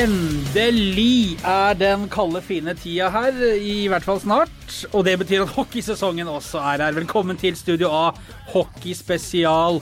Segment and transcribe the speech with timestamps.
[0.00, 4.76] Endelig er den kalde, fine tida her, i hvert fall snart.
[4.94, 6.94] Og det betyr at hockeysesongen også er her.
[6.96, 8.12] Velkommen til Studio A
[8.52, 9.80] hockeyspesial,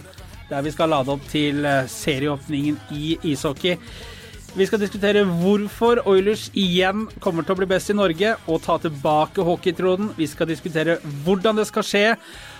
[0.48, 3.76] der vi skal lade opp til eh, serieåpningen i ishockey.
[4.56, 8.78] Vi skal diskutere hvorfor Oilers igjen kommer til å bli best i Norge og ta
[8.82, 10.14] tilbake hockeytronen.
[10.18, 12.06] Vi skal diskutere hvordan det skal skje,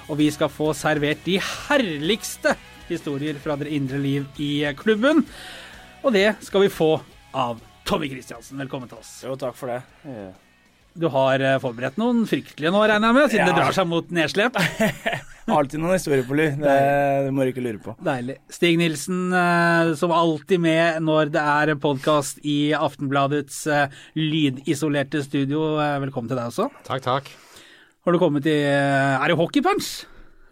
[0.06, 2.54] og vi skal få servert de herligste
[2.90, 5.24] historier fra det indre liv i klubben.
[6.04, 6.92] Og det skal vi få
[7.36, 8.58] av Tommy Kristiansen.
[8.60, 9.14] Velkommen til oss.
[9.26, 9.80] Jo, takk for det.
[10.98, 13.52] Du har eh, forberedt noen fryktelige nå, regner jeg med, siden Ja.
[13.52, 14.56] det drar seg mot nedslep.
[15.48, 16.50] Alltid noen historier på lur.
[16.60, 16.72] Det,
[17.24, 17.94] det må du ikke lure på.
[18.04, 18.34] Deilig.
[18.52, 25.76] Stig Nilsen, eh, som alltid med når det er podkast i Aftenbladets eh, lydisolerte studio.
[26.04, 26.68] Velkommen til deg også.
[26.88, 27.30] Takk, takk.
[28.04, 29.88] Har du kommet i Er det hockeypunch?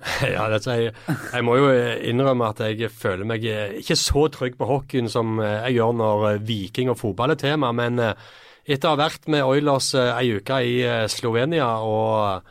[0.35, 0.95] Ja, dette, jeg,
[1.33, 1.71] jeg må jo
[2.11, 5.97] innrømme at jeg føler meg eh, ikke så trygg på hockeyen som eh, jeg gjør
[6.03, 8.29] når eh, Viking og fotball er tema, men eh,
[8.67, 12.51] etter å ha vært med Oilers eh, ei uke i eh, Slovenia og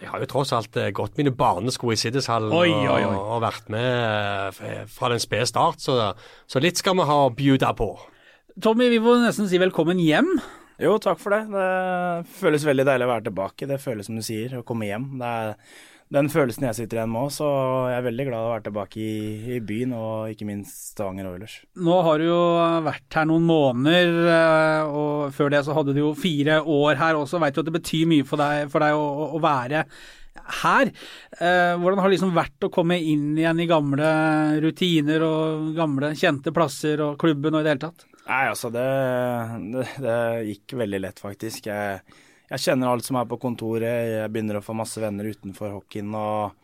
[0.00, 2.52] jeg har jo tross alt eh, gått mine barnesko i Siddishallen.
[2.56, 5.98] Og, og vært med eh, fra den spede start, så,
[6.48, 7.90] så litt skal vi ha bjuda på.
[8.64, 10.32] Tommy, vi må nesten si velkommen hjem.
[10.80, 11.42] Jo, takk for det.
[11.52, 13.68] Det føles veldig deilig å være tilbake.
[13.68, 15.10] Det føles som du sier, å komme hjem.
[15.20, 15.52] Det er
[16.10, 17.48] den følelsen jeg sitter igjen med òg, så
[17.92, 21.54] jeg er veldig glad å være tilbake i, i byen, og ikke minst Stavanger Oilers.
[21.78, 22.38] Nå har du jo
[22.86, 27.18] vært her noen måneder, eh, og før det så hadde du jo fire år her
[27.20, 27.38] også.
[27.42, 29.84] Veit jo at det betyr mye for deg, for deg å, å- å være
[30.60, 30.90] her.
[31.38, 34.10] Eh, Hvordan har det liksom vært å komme inn igjen i gamle
[34.64, 38.06] rutiner og gamle kjente plasser og klubben og i det hele tatt?
[38.30, 38.88] Nei, altså, det,
[39.74, 40.18] det, det
[40.50, 41.66] gikk veldig lett, faktisk.
[41.70, 42.02] Jeg,
[42.50, 46.14] jeg kjenner alt som er på kontoret, jeg begynner å få masse venner utenfor hockeyen.
[46.18, 46.56] og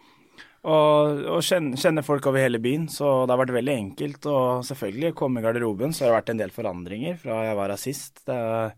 [0.67, 4.27] og, og kjenner, folk over hele byen, så det har vært veldig enkelt.
[4.27, 7.71] Og selvfølgelig, komme i garderoben, så har det vært en del forandringer fra jeg var
[7.71, 8.25] her sist.
[8.27, 8.75] Det er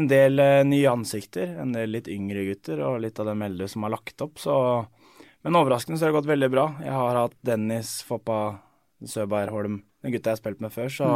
[0.00, 3.68] en del eh, nye ansikter, en del litt yngre gutter og litt av dem eldre
[3.68, 4.40] som har lagt opp.
[4.40, 4.54] Så,
[5.44, 6.66] men overraskende så har det gått veldig bra.
[6.86, 8.40] Jeg har hatt Dennis Foppa
[9.04, 11.10] Søberg Holm, den gutta jeg har spilt med før, så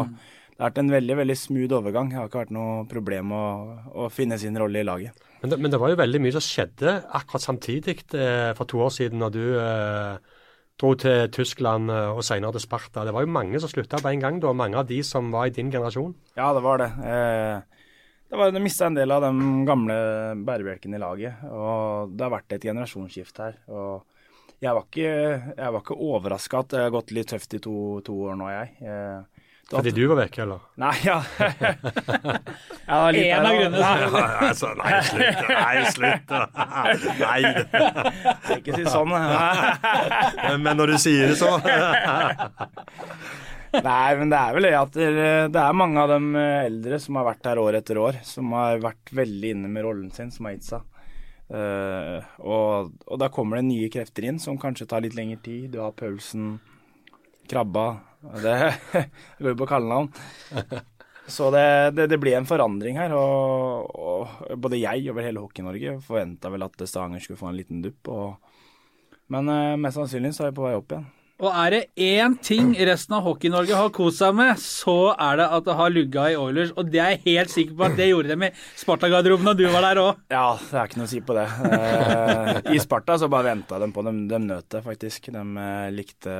[0.54, 2.10] det har vært en veldig veldig smooth overgang.
[2.12, 3.44] Det har ikke vært noe problem å,
[3.91, 5.25] å finne sin rolle i laget.
[5.42, 8.78] Men det, men det var jo veldig mye som skjedde akkurat samtidig eh, for to
[8.87, 10.38] år siden, når du eh,
[10.78, 13.03] dro til Tyskland eh, og senere til Sparta.
[13.03, 15.50] Det var jo mange som slutta på en gang, da, mange av de som var
[15.50, 16.15] i din generasjon.
[16.38, 16.91] Ja, det var det.
[17.03, 17.91] Eh,
[18.31, 20.00] det var, du mista en del av de gamle
[20.47, 21.44] bærebjelkene i laget.
[21.50, 23.59] Og det har vært et generasjonsskifte her.
[23.75, 25.12] Og jeg var ikke,
[25.59, 27.76] jeg var ikke overraska at det har gått litt tøft i to,
[28.06, 28.76] to år nå, jeg.
[28.86, 29.34] Eh,
[29.71, 30.61] Fordi du var vekke, eller?
[30.81, 31.17] Nei, ja.
[32.89, 33.79] ja En av grunnene.
[33.81, 35.41] Nei, Ja, altså, nei, slutt.
[35.49, 36.35] Nei, slutt.
[37.23, 37.41] Nei.
[38.59, 39.15] ikke si sånn.
[40.65, 41.57] Men når du sier det, så
[43.75, 45.07] Nei, men det er vel det at det
[45.51, 48.79] det er mange av de eldre som har vært her år etter år, som har
[48.85, 50.85] vært veldig inne med rollen sin, som har gitt seg.
[51.55, 55.73] Eh, og, og da kommer det nye krefter inn som kanskje tar litt lengre tid.
[55.75, 56.61] Du har Paulsen,
[57.51, 57.89] Krabba
[58.43, 58.59] Det,
[59.39, 60.11] går jo på kallenavn.
[61.27, 63.15] Så det, det, det blir en forandring her.
[63.17, 67.59] Og, og både jeg og vel hele Hockey-Norge forventa vel at Stavanger skulle få en
[67.59, 68.13] liten dupp.
[68.13, 68.57] Og,
[69.33, 71.13] men eh, mest sannsynlig så er vi på vei opp igjen.
[71.43, 75.49] Og er det én ting resten av Hockey-Norge har kost seg med, så er det
[75.57, 76.71] at det har lugga i Oilers.
[76.79, 79.65] Og det er jeg helt sikker på at det gjorde dem i Sparta-garderoben da du
[79.67, 80.21] var der òg.
[80.31, 81.49] Ja, det er ikke noe å si på det.
[81.75, 84.23] Eh, I Sparta så bare venta de på dem.
[84.31, 85.33] De nøt det faktisk.
[85.34, 86.37] De eh, likte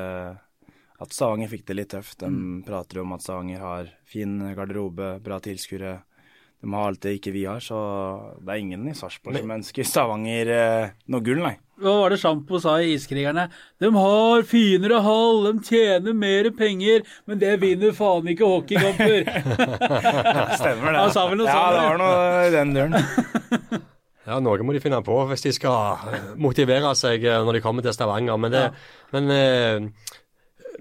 [1.03, 2.21] at Stavanger fikk det litt tøft.
[2.22, 5.99] De prater om at Stavanger har fin garderobe, bra tilskuere.
[6.65, 7.77] De har alt det ikke vi har, så
[8.41, 11.59] det er ingen i Sarpsborg som ønsker Stavanger eh, noe gull, nei.
[11.82, 13.49] Hva var det Sjampo sa i Iskrigerne?
[13.82, 19.26] De har finere hall, de tjener mer penger, men det vinner faen ikke hockeykamper.
[20.61, 21.00] Stemmer det.
[21.03, 23.82] Han sa vel noe ja, sånt, det var noe i den duren.
[24.25, 27.84] Ja, noe må de finne på hvis de skal motivere seg eh, når de kommer
[27.84, 28.38] til Stavanger.
[28.41, 28.62] Men, det,
[29.12, 30.14] men eh,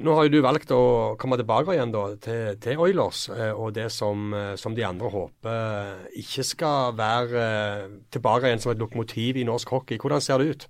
[0.01, 0.83] nå har jo du valgt å
[1.21, 5.11] komme tilbake igjen da, til, til Oilers, eh, og det som, eh, som de andre
[5.13, 10.01] håper ikke skal være eh, tilbake igjen som et lokomotiv i norsk hockey.
[10.01, 10.67] Hvordan ser det ut?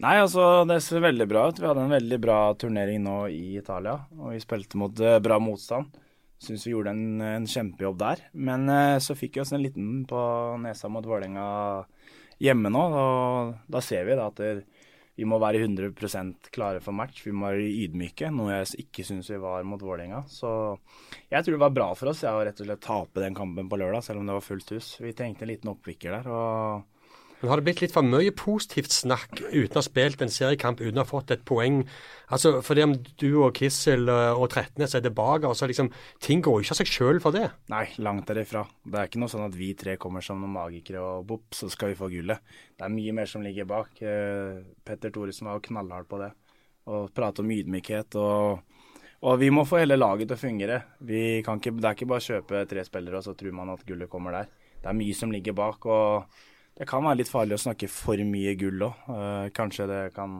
[0.00, 1.58] Nei, altså det ser veldig bra ut.
[1.60, 5.36] Vi hadde en veldig bra turnering nå i Italia, og vi spilte mot eh, bra
[5.42, 5.92] motstand.
[6.40, 8.22] Syns vi gjorde en, en kjempejobb der.
[8.32, 10.22] Men eh, så fikk vi oss en liten på
[10.62, 11.44] nesa mot Vålerenga
[12.40, 14.64] hjemme nå, og da ser vi da at det,
[15.20, 17.26] vi må være 100% klare for match.
[17.26, 20.22] Vi må være ydmyke, noe jeg ikke syns vi var mot Vålerenga.
[20.32, 20.48] Så
[21.28, 23.68] jeg tror det var bra for oss ja, å rett og slett tape den kampen
[23.68, 24.94] på lørdag, selv om det var fullt hus.
[25.04, 26.30] Vi trengte en liten oppvikker der.
[26.32, 26.99] og
[27.40, 30.82] Men har det blitt litt for mye positivt snakk uten å ha spilt en seriekamp,
[30.82, 31.80] uten å ha fått et poeng?
[32.28, 32.92] Altså, Fordi om
[33.22, 35.88] du og Kissel eh, og Trettenes er tilbake, så liksom,
[36.20, 37.46] ting går jo ikke av seg sjøl for det.
[37.72, 38.66] Nei, langt derifra.
[38.84, 41.70] Det er ikke noe sånn at vi tre kommer som noen magikere og bopp, så
[41.72, 42.44] skal vi få gullet.
[42.76, 43.96] Det er mye mer som ligger bak.
[44.04, 46.30] Eh, Petter Thoresen var jo knallhard på det.
[46.92, 48.20] Og prate om ydmykhet.
[48.20, 48.84] Og,
[49.24, 50.78] og vi må få hele laget til å fungere.
[51.00, 54.12] Ikke, det er ikke bare å kjøpe tre spillere, og så tror man at gullet
[54.12, 54.52] kommer der.
[54.80, 55.88] Det er mye som ligger bak.
[55.88, 56.46] og
[56.80, 59.04] det kan være litt farlig å snakke for mye gull òg.
[59.04, 60.38] Uh, eh, kanskje det kan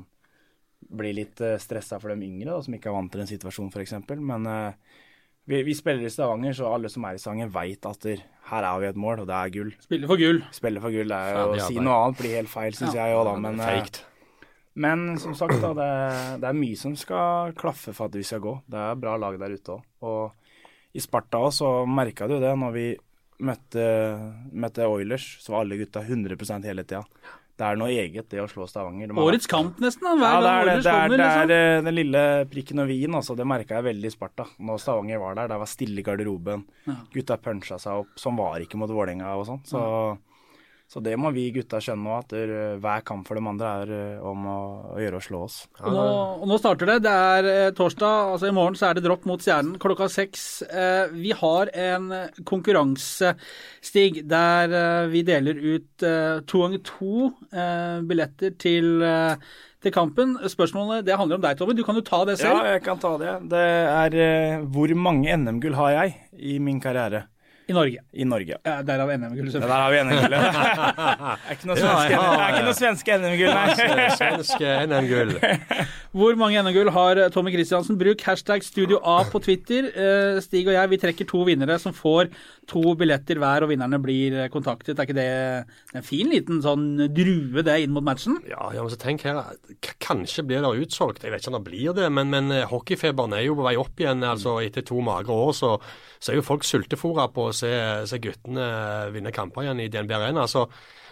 [0.80, 3.68] bli litt uh, stressa for de yngre da, som ikke er vant til en situasjon
[3.68, 3.92] f.eks.
[4.16, 4.94] Men uh,
[5.44, 8.68] vi, vi, spiller i Stavanger, så alle som er i Stavanger veit at der, her
[8.70, 9.74] er vi et mål, og det er gull.
[9.84, 10.40] Spiller for gull.
[10.56, 11.12] Spiller for gull.
[11.12, 13.10] Det er, jo å si noe annet blir helt feil, syns ja.
[13.10, 13.36] jeg òg, da.
[13.44, 14.48] Men, uh,
[14.86, 15.90] men, som sagt, da, det,
[16.40, 18.56] det, er mye som skal klaffe for at vi skal gå.
[18.64, 19.84] Det er bra lag der ute òg.
[20.08, 22.88] Og i Sparta òg så merka du det når vi
[23.40, 23.84] møtte,
[24.52, 27.04] møtte Oilers, så var alle gutta 100 hele tida.
[27.60, 29.10] Det er noe eget, det å slå Stavanger.
[29.10, 30.06] De Årets kamp, nesten.
[30.06, 30.14] Da.
[30.16, 31.84] Hver ja, det er, det, det, er, det er liksom.
[31.84, 33.16] den lille prikken og i-en.
[33.18, 34.46] Altså, det merka jeg veldig i Sparta.
[34.64, 36.64] Når Stavanger var der, det var stille i garderoben.
[36.88, 36.96] Ja.
[37.12, 38.14] Gutta puncha seg opp.
[38.22, 39.60] Sånn var ikke mot Vålerenga og sånn.
[39.68, 40.16] Så ja.
[40.90, 43.92] Så det må vi gutta skjønne nå, at uh, hver kamp for de andre er
[43.94, 44.62] uh, om å,
[44.98, 45.58] gjøre å slå oss.
[45.84, 46.06] Og nå,
[46.42, 46.96] og nå, starter det.
[47.04, 50.44] Det er uh, torsdag, altså i morgen så er det dropp mot Stjernen klokka seks.
[51.14, 52.10] vi har en
[52.48, 54.74] konkurransestig der
[55.12, 56.04] vi deler ut
[56.50, 57.30] to ganger to
[58.06, 59.04] billetter til
[59.80, 60.36] til kampen.
[60.50, 61.76] Spørsmålet det handler om deg, Tove.
[61.76, 62.58] Du kan jo ta det selv.
[62.58, 63.36] Ja, jeg kan ta det.
[63.52, 67.28] Det er hvor mange NM-gull har jeg i min karriere?
[67.70, 68.00] I Norge.
[68.12, 68.56] I Norge.
[68.66, 69.50] Ja, Derav NM-gull.
[69.54, 70.30] Ja, der har vi NM-gull.
[70.30, 72.72] det er ikke noe svenske, ja, ja, ja.
[72.74, 74.08] svenske NM-gull, nei.
[74.18, 75.36] Svenske NM-gull.
[76.10, 77.94] Hvor mange NM-gull har Tommy Kristiansen?
[77.98, 79.86] Bruk hashtag Studio A på Twitter.
[79.94, 82.32] Eh, Stig og jeg vi trekker to vinnere som får
[82.70, 84.98] to billetter hver, og vinnerne blir kontaktet.
[84.98, 85.28] Er ikke det
[85.94, 88.40] en fin liten sånn drue det inn mot matchen?
[88.50, 89.38] Ja, ja men så tenk her,
[90.02, 91.22] kanskje blir det utsolgt.
[91.22, 93.78] Jeg vet ikke om det blir det, men, men eh, hockeyfeberen er jo på vei
[93.78, 94.26] opp igjen.
[94.26, 95.76] altså Etter to magre år så,
[96.18, 97.70] så er jo folk sultefòra på å se,
[98.10, 98.66] se guttene
[99.14, 100.50] vinne kamper igjen i DNB Arena.
[100.50, 100.66] Så,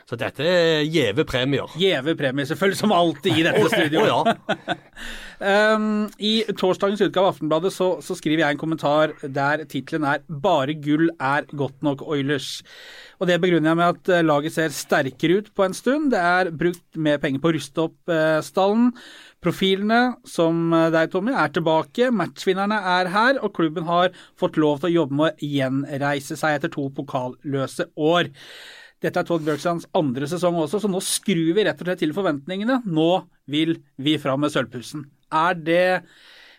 [0.08, 1.68] så dette er gjeve premier.
[1.76, 4.08] Gjeve premier, selvfølgelig, som alltid i dette studioet.
[4.08, 5.74] oh, ja.
[5.74, 10.24] um, I torsdagens utgave av Aftenbladet så, så, skriver jeg en kommentar der tittelen er
[10.24, 12.62] 'Bare gull er godt nok Oilers'.
[13.20, 16.10] Og Det begrunner jeg med at eh, laget ser sterkere ut på en stund.
[16.14, 18.92] Det er brukt mer penger på å ruste opp eh, stallen.
[19.44, 22.12] Profilene, som eh, deg, Tommy, er tilbake.
[22.14, 26.56] Matchvinnerne er her, og klubben har fått lov til å jobbe med å gjenreise seg
[26.56, 28.30] etter to pokalløse år.
[28.98, 32.14] Dette er Todd Bjørksands andre sesong også, så nå skrur vi rett og slett til
[32.16, 32.80] forventningene.
[32.90, 33.10] Nå
[33.50, 35.04] vil vi fram med sølvpulsen.
[35.38, 35.84] Er det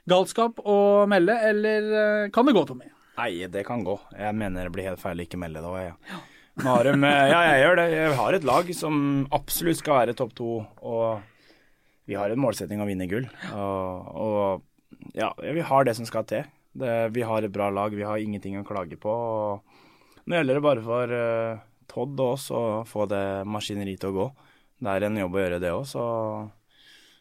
[0.09, 2.87] galskap å melde, eller eh, kan det gå, Tommy?
[3.19, 3.97] Nei, det kan gå.
[4.15, 5.95] Jeg mener det blir helt feil å ikke melde det jeg.
[6.13, 6.21] Ja.
[6.59, 7.85] De, ja, jeg gjør det.
[7.93, 8.95] Jeg har et lag som
[9.35, 10.55] absolutt skal være topp to.
[10.83, 11.19] Og
[12.09, 13.27] vi har en målsetting å vinne gull.
[13.51, 16.47] Og, og ja, vi har det som skal til.
[16.79, 19.11] Det, vi har et bra lag, vi har ingenting å klage på.
[19.11, 24.13] Og nå gjelder det bare for uh, Todd og oss å få det maskineriet til
[24.13, 24.29] å gå.
[24.79, 26.03] Det er en jobb å gjøre det òg, så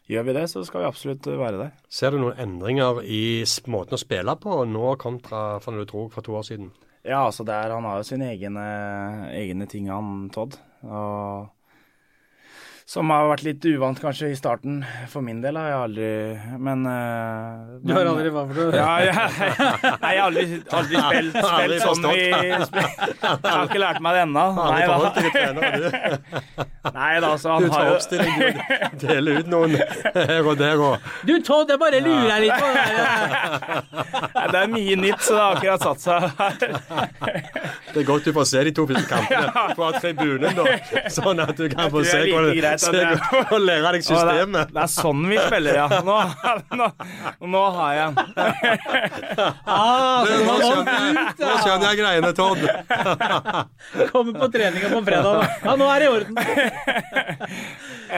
[0.09, 1.73] gjør vi det, så skal vi absolutt være der.
[1.91, 6.05] Ser du noen endringer i måten å spille på nå kontra for når du dro
[6.13, 6.71] for to år siden?
[7.03, 8.65] Ja, altså der, han har jo sine egne,
[9.35, 10.57] egne ting, han Todd.
[10.83, 11.49] Og
[12.89, 14.81] som har vært litt uvant kanskje i starten.
[15.11, 16.09] For min del har jeg aldri
[16.57, 18.75] Men men Du har aldri hva for noe?
[18.75, 19.13] Ja, ja,
[20.03, 20.43] nei, jeg har aldri,
[20.79, 24.45] aldri spilt, spilt sånn vi Jeg har ikke lært meg det ennå.
[24.59, 24.95] Nei, da.
[26.99, 28.35] nei da, så han du tar oppstilling,
[28.93, 32.57] du deler ut noen her og der og Du Todd, jeg bare lurer deg litt
[32.59, 32.83] på det
[34.53, 36.19] Det er mye nytt, så det har akkurat satt seg
[37.93, 40.63] Det er godt du får se de to første kampene fra tribunen, da.
[41.13, 43.51] Sånn at du kan få se hvordan greit.
[43.51, 44.73] Å lære deg systemet.
[44.75, 45.87] Det er sånn vi spiller, ja.
[46.05, 46.17] Nå,
[46.79, 46.89] nå,
[47.55, 48.19] nå har jeg den.
[49.69, 50.55] Ah, nå,
[51.39, 52.63] nå skjønner jeg greiene, Todd.
[54.13, 55.45] Kommer på treninga på fredag.
[55.63, 56.39] Ja, nå er det i orden.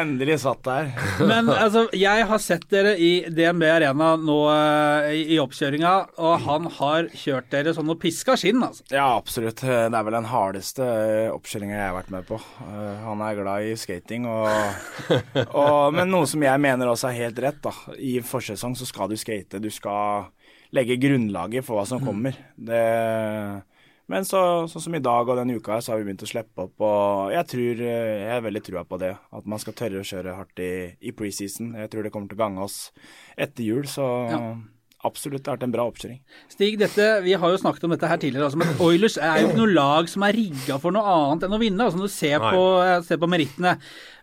[0.01, 0.91] Endelig satt der.
[1.19, 6.45] Men altså, jeg har sett dere i DNB Arena nå uh, i, i, oppkjøringa, og
[6.45, 8.85] han har kjørt dere sånn og piska skinn, altså.
[8.93, 9.63] Ja, absolutt.
[9.63, 10.87] Det er vel den hardeste
[11.33, 12.39] oppkjøringa jeg har vært med på.
[12.61, 14.47] Uh, han er glad i skating, og,
[15.61, 17.73] og, men noe som jeg mener også er helt rett, da.
[17.97, 19.61] I forsesong så skal du skate.
[19.63, 20.29] Du skal
[20.75, 22.07] legge grunnlaget for hva som mm.
[22.07, 22.39] kommer.
[22.55, 22.85] Det
[24.11, 26.27] men så, sånn som i dag og denne uka her, så har vi begynt å
[26.27, 26.83] slippe opp.
[26.83, 29.13] Og jeg tror, jeg har veldig trua på det.
[29.37, 31.71] At man skal tørre å kjøre hardt i, i preseason.
[31.79, 32.79] Jeg tror det kommer til å gange oss
[33.39, 33.87] etter jul.
[33.87, 34.41] Så ja.
[35.07, 36.19] absolutt det har vært en bra oppkjøring.
[36.51, 38.49] Stig, dette, vi har jo snakket om dette her tidligere.
[38.49, 41.55] Altså, men Oilers er jo ikke noe lag som er rigga for noe annet enn
[41.55, 41.87] å vinne.
[41.87, 42.65] Altså, når du ser på,
[43.07, 43.77] ser på merittene.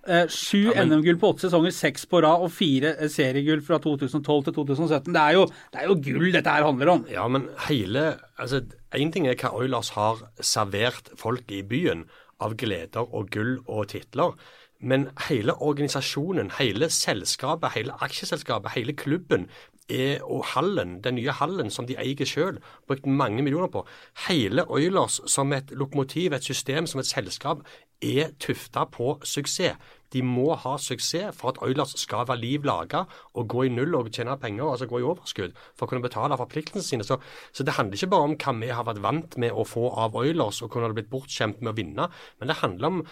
[0.09, 3.81] Eh, Sju Ja, NM-gull på åtte sesonger, seks på rad, og fire eh, seriegull fra
[3.85, 5.12] 2012 til 2017.
[5.15, 7.05] Det er, jo, det er jo gull dette her handler om.
[7.12, 8.65] Ja, men hele altså,
[8.97, 12.07] Én ting er hva Oilers har servert folk i byen
[12.41, 14.33] av gleder og gull og titler.
[14.81, 19.49] Men hele organisasjonen, hele selskapet, hele aksjeselskapet, hele klubben
[19.88, 23.85] er, og hallen, den nye hallen som de eier sjøl, brukt mange millioner på.
[24.29, 27.65] Hele Oilers som et lokomotiv, et system, som et selskap,
[28.03, 29.77] er tufta på suksess.
[30.15, 33.97] De må ha suksess for at Oilers skal være liv laga og gå i null
[33.99, 37.07] og tjene penger, altså gå i overskudd, for å kunne betale forpliktelsene sine.
[37.07, 37.19] Så,
[37.53, 40.17] så det handler ikke bare om hva vi har vært vant med å få av
[40.19, 42.11] Oilers og kunne blitt bortskjemt med å vinne,
[42.41, 43.03] men det handler om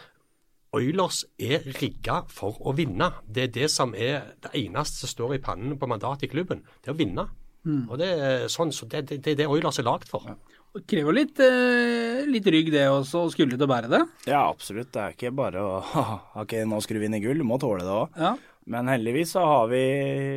[0.77, 3.13] Oilers er rigga for å vinne.
[3.25, 6.65] Det er det som er det eneste som står i pannen på mandatet i klubben.
[6.83, 7.25] Det er å vinne.
[7.91, 10.27] Og det er sånn, så det, det, det er det Oilers er lagd for.
[10.27, 10.35] Det
[10.85, 14.03] krever jo litt, eh, litt rygg det også, og skulle til å bære det.
[14.29, 14.93] Ja, absolutt.
[14.93, 15.81] Det er ikke bare å
[16.43, 17.41] Ok, nå skal du vinne gull.
[17.41, 18.21] Du må tåle det òg.
[18.21, 18.37] Ja.
[18.67, 19.83] Men heldigvis så har vi,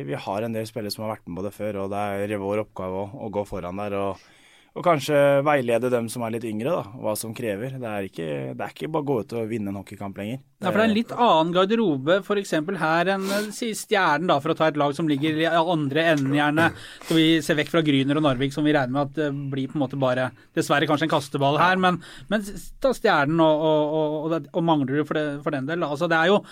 [0.06, 2.38] vi har en del spillere som har vært med på det før, og det er
[2.38, 4.28] vår oppgave å, å gå foran der og,
[4.70, 7.72] og kanskje veilede dem som er litt yngre, da, hva som krever.
[7.80, 10.38] Det er ikke, det er ikke bare å gå ut og vinne en hockeykamp lenger.
[10.60, 12.54] Ja, for det er en litt annen garderobe f.eks.
[12.78, 16.36] her enn eh, Stjernen, da, for å ta et lag som ligger i andre enden,
[16.38, 16.70] gjerne.
[17.08, 19.72] Så vi ser vekk fra Gryner og Narvik, som vi regner med at det blir
[19.72, 21.98] på en måte bare Dessverre kanskje en kasteball her, men,
[22.30, 22.46] men
[22.82, 25.82] ta Stjernen og, og, og, og, Manglerud for, for den del.
[25.86, 26.42] Altså, det er jo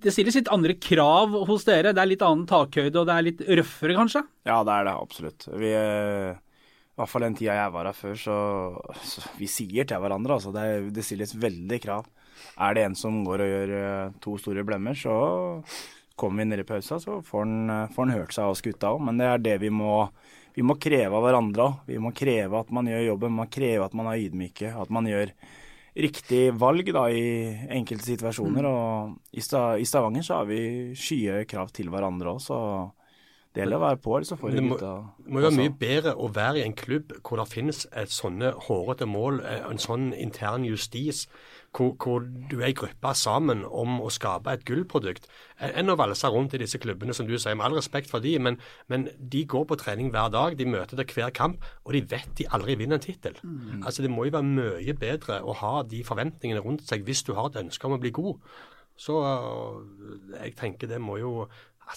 [0.00, 1.92] det stilles litt andre krav hos dere.
[1.92, 4.22] Det er litt annen takhøyde, og det er litt røffere, kanskje?
[4.48, 5.48] Ja, det er det absolutt.
[5.60, 6.38] Vi, eh,
[7.00, 8.34] I hvert fall den tida jeg var her før, så,
[9.08, 10.34] så vi sier til hverandre.
[10.36, 12.10] Altså, det, det stilles veldig krav.
[12.60, 15.14] Er det en som går og gjør eh, to store blemmer, så
[16.20, 19.00] kommer vi ned i pausa, så får han, eh, hørt seg av oss gutta òg.
[19.08, 19.94] Men det er det vi må,
[20.52, 21.80] vi må kreve av hverandre òg.
[21.88, 23.36] Vi må kreve at man gjør jobben.
[23.40, 24.74] Man kreve at man er ydmyke.
[24.76, 25.32] At man gjør
[26.04, 27.24] riktig valg da, i
[27.80, 28.68] enkelte situasjoner.
[28.68, 32.60] Og i, Sta i Stavanger så har vi skyhøye krav til hverandre òg, så
[33.54, 34.90] det gjelder å være på, så får Men det må- gutta
[35.24, 38.08] Det må jo være mye bedre å være i en klubb hvor det finnes et
[38.14, 41.26] sånne hårete mål, eh, en sånn intern justis,
[41.74, 45.26] hvor, hvor du er i gruppa sammen om å skape et gullprodukt,
[45.60, 47.54] enn å valse rundt i disse klubbene, som du sier.
[47.56, 50.96] Med all respekt for de, men, men de går på trening hver dag, de møter
[50.96, 53.34] til hver kamp, og de vet de aldri vinner en tittel.
[53.84, 57.34] Altså, det må jo være mye bedre å ha de forventningene rundt seg hvis du
[57.34, 58.38] har et ønske om å bli god.
[59.00, 59.14] Så
[60.42, 61.48] jeg tenker det må jo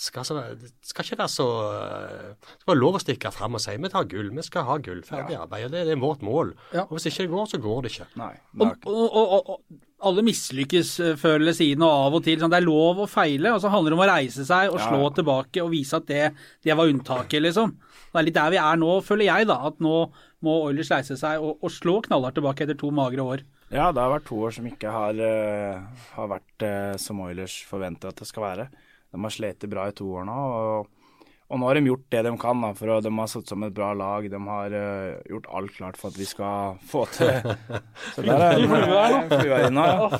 [0.01, 0.41] skal, så,
[0.81, 3.91] skal ikke være så øh, Det skal være lov å stikke fram og si vi
[3.93, 5.03] tar gull, vi skal ha gull.
[5.05, 5.67] Ferdig arbeid.
[5.67, 6.53] og Det, det er vårt mål.
[6.73, 6.87] Ja.
[6.87, 8.07] Og Hvis ikke det går, så går det ikke.
[8.21, 8.33] Nei.
[8.59, 12.39] Og, og, og, og, alle mislykkes eh, før eller siden, og av og til.
[12.41, 14.79] Sånn, det er lov å feile, og så handler det om å reise seg og
[14.81, 15.15] Ja, slå ja.
[15.19, 16.23] tilbake og vise at det,
[16.65, 17.75] det var unntaket, liksom.
[18.13, 19.57] Det er litt der vi er nå, føler jeg, da.
[19.69, 19.97] At nå
[20.43, 23.45] må Oilers reise seg og, og slå knallhardt tilbake etter to magre år.
[23.73, 27.55] Ja, det har vært to år som ikke har, eh, har vært eh, som Oilers
[27.65, 28.67] forventer at det skal være.
[29.13, 30.35] De har slitt bra i to år nå.
[30.57, 30.87] Og,
[31.53, 32.63] og nå har de gjort det de kan.
[32.65, 34.25] Da, for De har satt sammen et bra lag.
[34.31, 37.29] De har uh, gjort alt klart for at vi skal få til
[38.15, 38.65] Så der er.
[39.77, 40.19] Ja.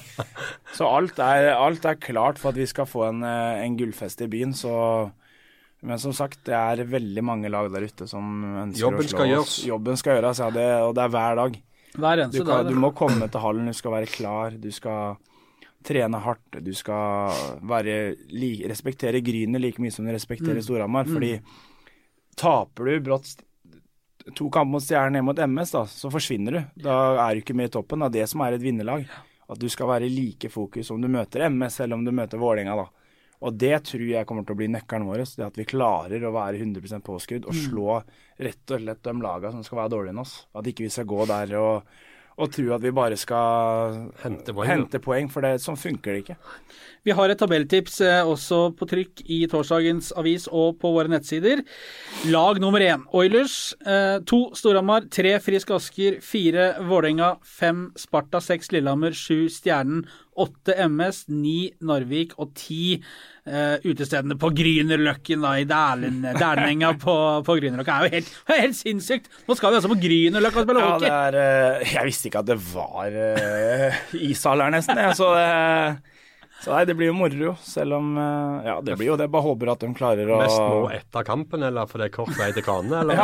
[0.78, 4.22] Så alt er, alt er klart for at vi skal få en, eh, en gullfest
[4.26, 4.54] i byen.
[4.58, 4.72] Så
[5.84, 8.24] men som sagt, det er veldig mange lag der ute som
[8.70, 9.34] ønsker Jobben å slå skal oss.
[9.34, 9.56] gjøres.
[9.68, 10.48] Jobben skal gjøres, ja.
[10.56, 11.58] Det, og det er hver dag.
[11.94, 12.70] Hver Du, kan, dag.
[12.72, 15.18] du må komme til hallen, du skal være klar, du skal
[15.86, 16.60] trene hardt.
[16.64, 17.34] Du skal
[17.70, 20.66] være, li, respektere Gryner like mye som du respekterer Mm.
[20.66, 21.06] Storhamar.
[21.10, 21.34] Fordi
[22.36, 23.36] taper du brått
[24.36, 26.62] to kamper mot Stjernen ned mot MS, da, så forsvinner du.
[26.88, 26.98] Da
[27.28, 28.00] er du ikke med i toppen.
[28.00, 29.08] Det er det som er et vinnerlag.
[29.52, 32.76] At du skal være like fokus om du møter MS eller om du møter Vålerenga.
[32.80, 32.86] da.
[33.44, 35.26] Og det tror jeg kommer til å bli nøkkelen vår.
[35.36, 37.98] Det at vi klarer å være 100% påskrudd og slå
[38.40, 40.48] rett og slett de lagene som skal være dårligere enn oss.
[40.56, 41.84] At ikke vi skal gå der og,
[42.38, 44.70] og tro at vi bare skal Hente poeng.
[44.70, 46.38] hente poeng, for det, sånn funker det ikke.
[47.04, 51.62] Vi har et tabelltips eh, også på trykk i torsdagens avis og på våre nettsider.
[52.32, 53.76] Lag nummer én Oilers.
[53.86, 60.06] Eh, to Storhamar, tre Frisk Asker, fire Vålerenga, fem Sparta, seks Lillehammer, sju Stjernen,
[60.40, 62.78] åtte MS, 9 Narvik og 10
[63.46, 68.00] eh, utestedene på Grünerløkken i Dælen, Dælenenga på, på Grünerløkka.
[68.00, 69.30] Det er jo helt, helt sinnssykt!
[69.48, 71.10] Nå skal vi altså på Grünerløkka og spille Ja, hockey!
[71.10, 71.40] det er,
[71.84, 75.04] eh, jeg visste ikke at det var uh, ishall her, nesten.
[75.04, 76.14] Jeg, så det,
[76.64, 79.28] så nei, det blir jo moro, selv om eh, Ja, det blir jo det.
[79.32, 82.38] Bare håper at de klarer å Mest nå etter kampen, eller for det er kort
[82.40, 83.18] vei til kranene, eller?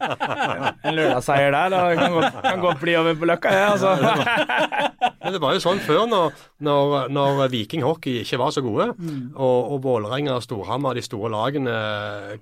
[0.88, 3.66] En lørdagsseier der, da kan godt, kan godt bli over på Løkka, det.
[3.74, 5.12] altså.
[5.24, 6.34] Men det var jo sånn før, når,
[6.66, 9.30] når, når Viking hockey ikke var så gode, Mm.
[9.34, 11.74] og, og Vålerenga og Storhamar, de store lagene,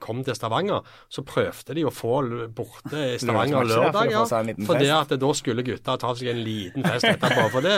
[0.03, 2.19] kom til Stavanger, så prøvde de å få
[2.57, 4.25] borte i Stavanger lørdag, ja,
[4.67, 7.47] for det at da skulle gutta ta seg en liten fest etterpå.
[7.55, 7.77] For det,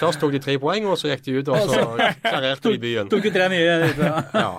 [0.00, 1.84] først tok de tre poeng, og så gikk de ut og så
[2.24, 3.10] klarerte de byen.
[3.12, 3.76] Tok jo tre nye?
[4.44, 4.54] Ja.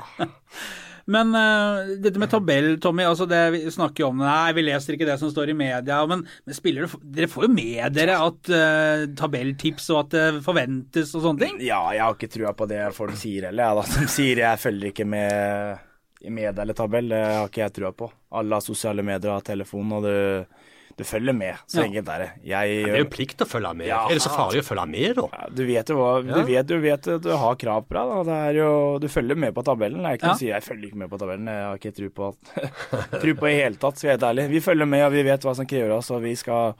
[1.11, 3.03] Men uh, dette med tabell, Tommy.
[3.05, 4.23] altså det Vi snakker jo om.
[4.25, 5.99] Nei, vi leser ikke det som står i media.
[6.09, 6.85] Men, men du,
[7.17, 11.59] dere får jo med dere at uh, tabelltips og at det forventes og sånne ting?
[11.65, 13.83] Ja, jeg har ikke trua på det folk sier heller.
[13.83, 17.11] Jeg, som sier jeg følger ikke med i media eller tabell.
[17.13, 18.09] Det har ikke jeg trua på.
[18.35, 20.64] Alle har sosiale medier og telefon, og du,
[20.97, 21.55] du følger med.
[21.67, 21.87] Så Ja.
[21.89, 22.29] enkelt er det.
[22.47, 23.87] Jeg, Det er jo plikt å følge med.
[23.87, 24.05] Ja.
[24.07, 25.25] Er det så farlig å følge med, da?
[25.33, 26.33] Ja, du vet jo hva Ja.
[26.33, 28.13] du, vet, du vet du har krav på deg.
[28.13, 28.23] Da.
[28.49, 30.01] Det jo, du følger med på tabellen.
[30.07, 30.35] Jeg kan Ja.
[30.35, 31.45] si jeg følger ikke med på tabellen.
[31.51, 34.49] Jeg har ikke tro på at tro på i hele tatt, skal jeg være ærlig.
[34.49, 36.73] Vi følger med, og vi vet hva som krever oss, og vi skal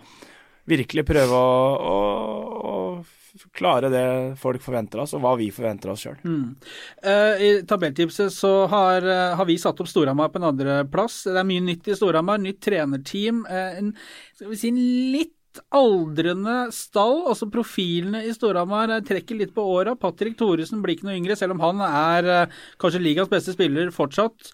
[0.68, 1.98] virkelig prøve å, å,
[2.66, 3.06] å
[3.56, 4.06] klare det
[4.42, 6.18] folk forventer oss, og hva vi forventer oss sjøl.
[6.24, 6.56] Mm.
[7.04, 11.24] Eh, I tabelltipset så har, eh, har vi satt opp Storhamar på en andreplass.
[11.28, 12.42] Det er mye nytt i Storhamar.
[12.42, 13.46] Nytt trenerteam.
[13.50, 13.94] eh, en,
[14.36, 14.84] skal vi si, en
[15.16, 15.34] litt
[15.76, 17.24] aldrende stall.
[17.30, 19.96] Altså profilene i Storhamar eh, trekker litt på åra.
[20.00, 23.92] Patrick Thoresen blir ikke noe yngre, selv om han er eh, kanskje ligas beste spiller
[23.96, 24.52] fortsatt.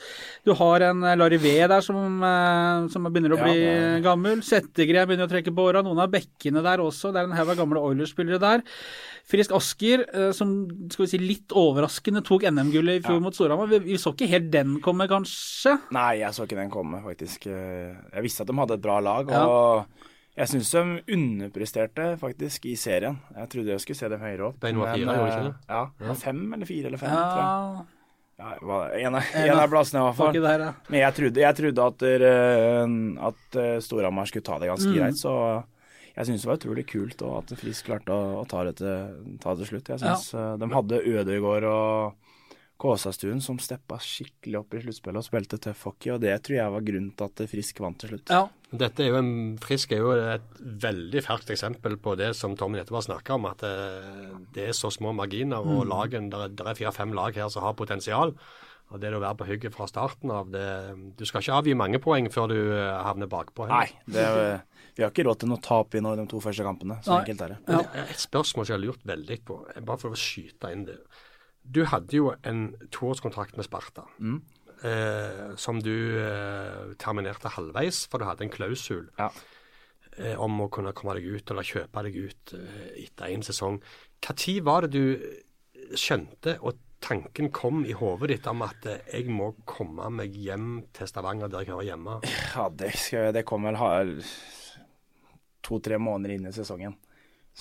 [0.47, 4.01] Du har en eh, Larivé der som, eh, som begynner å Ja, bli det er-
[4.05, 4.41] gammel.
[4.45, 5.83] Settegren begynner å trekke på åra.
[5.85, 7.11] Noen av bekkene der også.
[7.13, 8.63] Det er en haug av gamle Oilers-spillere der.
[9.31, 13.25] Frisk Asker, eh, som skal vi si, litt overraskende tok NM-gullet i fjor Ja.
[13.27, 13.69] mot Storhamar.
[13.69, 15.77] Vi, vi så ikke helt den komme, kanskje?
[15.91, 17.45] Nei, jeg så ikke den komme, faktisk.
[17.45, 19.85] Jeg visste at de hadde et bra lag, Ja.
[20.37, 20.81] Jeg syns de
[21.15, 23.17] underpresterte faktisk i serien.
[23.35, 24.59] Jeg trodde jeg skulle se dem høyere opp.
[24.63, 25.73] Ble var men, fire, gjorde de ikke eh, det?
[25.75, 26.13] Ja, ja.
[26.21, 27.49] fem eller fire eller fem, tror jeg.
[27.49, 27.89] Ja,
[28.41, 28.53] Ja,
[28.97, 30.33] en, av, En av- plassene i hvert fall.
[30.33, 30.69] der, ja.
[30.89, 34.95] Men jeg trodde, jeg trodde at, uh, at eh, Storhamar skulle ta det ganske Mm.
[34.97, 35.33] greit, så
[36.15, 39.37] jeg syns det var utrolig kult og at Frisk klarte å, å ta, det til,
[39.39, 39.91] ta det til slutt.
[39.93, 42.15] Jeg synes eh, De hadde Ødegaard og
[42.81, 46.73] Kåsastuen som steppa skikkelig opp i sluttspillet og spilte tøff hockey, og det tror jeg
[46.73, 48.31] var grunnen til at Frisk vant til slutt.
[48.33, 48.47] ja.
[48.71, 50.45] Dette er jo en, Frisk er jo et
[50.81, 54.77] veldig ferskt eksempel på det som Tommy nettopp har snakka om, at eh, det er
[54.77, 55.59] så små marginer.
[55.59, 58.31] Og lagen, der, er- der er fire-fem lag her som har potensial.
[58.91, 60.63] Og det er å være på hugget fra starten av det
[61.19, 63.67] Du skal ikke avgi mange poeng før du eh, havner bakpå.
[63.69, 64.23] Nei, det,
[64.95, 66.97] vi har ikke råd til noe tap i noen av de to første kampene.
[67.03, 67.19] Så Nei.
[67.25, 67.59] enkelt er det.
[67.75, 67.83] Ja.
[68.03, 70.97] Er Et spørsmål som jeg har lurt veldig på, bare for å skyte inn det.
[71.63, 74.41] Du hadde jo en toårskontrakt med Sparta, Mm.
[74.83, 79.29] eh, som du eh, terminerte halvveis, for du hadde en klausul Ja.
[80.17, 83.81] eh, om å kunne komme deg ut eller kjøpe deg ut eh, etter en sesong.
[84.27, 89.29] Når var det du skjønte og tanken kom i hodet ditt om at eh, jeg
[89.29, 92.19] må komme meg hjem til Stavanger der jeg hører hjemme?
[92.55, 93.77] Ja, det, skal, det kom vel
[95.63, 96.95] to-tre måneder inn i sesongen.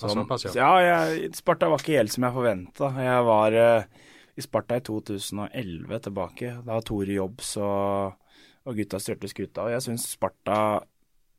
[0.03, 0.71] Ja, såpass, ja.
[0.85, 2.93] jeg, Sparta var ikke helt som jeg forventa.
[3.05, 6.55] Jeg var uh, i Sparta i 2011 tilbake.
[6.65, 8.17] Da var Tore Jobbs og,
[8.65, 9.67] og gutta styrte skuta.
[9.67, 10.61] Og jeg syns Sparta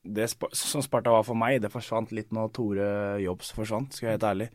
[0.02, 2.90] det som Sparta var for meg, det forsvant litt når Tore
[3.22, 4.48] Jobbs forsvant, skal jeg være helt ærlig.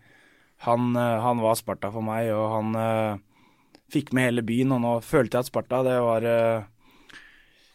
[0.67, 3.51] Han, eh, han var Sparta for meg, og han uh,
[3.93, 4.75] fikk med hele byen.
[4.75, 6.67] Og nå følte jeg at Sparta, det var uh,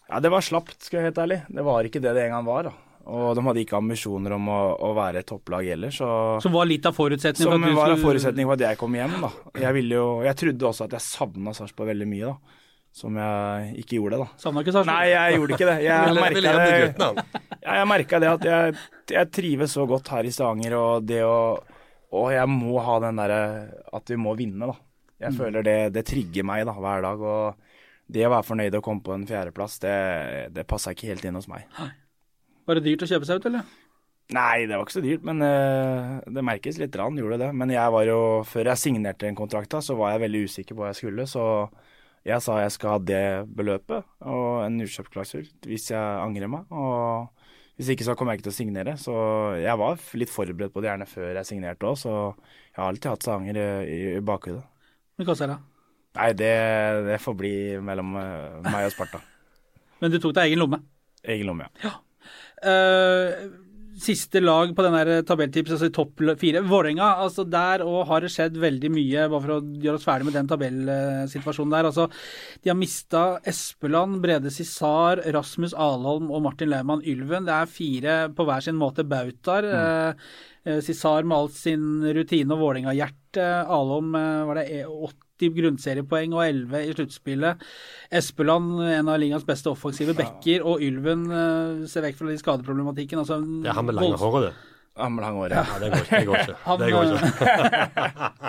[0.10, 1.42] Ja, det var slapt, skal jeg være helt ærlig.
[1.48, 2.72] Det var ikke det det en gang var.
[2.72, 2.91] da.
[3.10, 6.08] Og de hadde ikke ambisjoner om å, å være et topplag heller, så
[6.44, 8.94] Som var litt av forutsetningen Som for var en skulle- forutsetning for at jeg kom
[8.94, 9.32] hjem, da.
[9.64, 12.60] Jeg ville jo Jeg trodde også at jeg savna Sarpsborg veldig mye, da.
[12.94, 14.28] Som jeg ikke gjorde, da.
[14.38, 14.94] Savna ikke Sarpsborg?
[14.94, 15.78] Nei, jeg gjorde ikke det.
[17.62, 18.76] Jeg merka det, jeg det at jeg,
[19.16, 21.36] jeg trives så godt her i Stavanger, og det å
[22.12, 23.42] Og jeg må ha den derre
[23.96, 24.76] at vi må vinne, da.
[25.22, 27.22] Jeg føler det, det trigger meg da, hver dag.
[27.22, 27.56] Og
[28.12, 29.96] det å være fornøyd og komme på en fjerdeplass, det,
[30.52, 31.64] det passa ikke helt inn hos meg.
[32.68, 33.70] Var det dyrt å kjøpe seg ut, eller?
[34.32, 37.50] Nei, det var ikke så dyrt, men eh, det merkes litt, rann, gjorde det.
[37.58, 40.86] Men jeg var jo, før jeg signerte den kontrakta, så var jeg veldig usikker på
[40.86, 41.26] hva jeg skulle.
[41.28, 41.44] Så
[42.28, 46.70] jeg sa jeg skal ha det beløpet og en utkjøpsklausul hvis jeg angrer meg.
[46.70, 47.28] Og
[47.80, 48.94] hvis ikke så kommer jeg ikke til å signere.
[49.02, 49.16] Så
[49.60, 53.10] jeg var litt forberedt på det gjerne før jeg signerte òg, så jeg har alltid
[53.12, 53.66] hatt sanger i,
[54.14, 54.62] i, bakhodet.
[54.64, 55.58] Hvor mye koster det?
[56.20, 56.54] Nei, det,
[57.08, 59.20] det får bli mellom eh, meg og Sparta.
[60.04, 60.82] Men du tok deg egen lomme.
[61.26, 61.98] Egen lomme, ja.
[61.98, 62.11] Eh,
[64.02, 66.62] siste lag på den der altså topp fire.
[66.66, 70.28] Vålerenga, altså der òg har det skjedd veldig mye, bare for å gjøre oss ferdig
[70.28, 71.90] med den tabellsituasjonen der.
[71.90, 72.08] Altså,
[72.64, 77.48] de har mista Espeland, Brede Cissar, Rasmus Alholm og Martin Laumann Ylven.
[77.50, 79.70] Det er fire på hver sin måte bautaer.
[79.70, 80.30] Eh,
[80.66, 83.50] eh, Cissar med all sin rutine og Vålerenga-hjerte.
[83.68, 84.70] Alholm eh, var det
[85.42, 87.64] 80 grunnseriepoeng og 11 i sluttspillet.
[88.22, 93.22] Espeland, en av ligaens beste offensive backer, og Ylven eh, ser vekk fra de skadeproblematikken.
[93.24, 94.68] Altså, Det er han med lange håret, det.
[95.00, 95.56] Han med langhåret.
[95.56, 96.18] Ja, det går ikke.
[96.20, 96.56] Det går ikke.
[96.66, 98.42] Han, Det går ikke.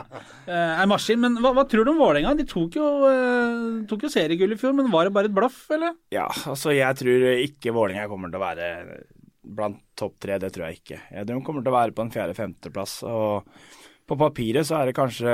[0.51, 1.21] eh, er maskin.
[1.23, 2.33] Men hva, hva tror du om Vålerenga?
[2.41, 5.61] De tok jo, eh, tok jo seriegull i fjor, men var det bare et blaff,
[5.73, 5.95] eller?
[6.13, 8.73] Ja, altså jeg tror ikke Vålerenga kommer til å være
[9.43, 10.99] blant topp tre, det tror jeg ikke.
[11.15, 12.99] Ja, de kommer til å være på en fjerde-femteplass.
[13.07, 13.47] Og
[14.09, 15.33] på papiret så er det kanskje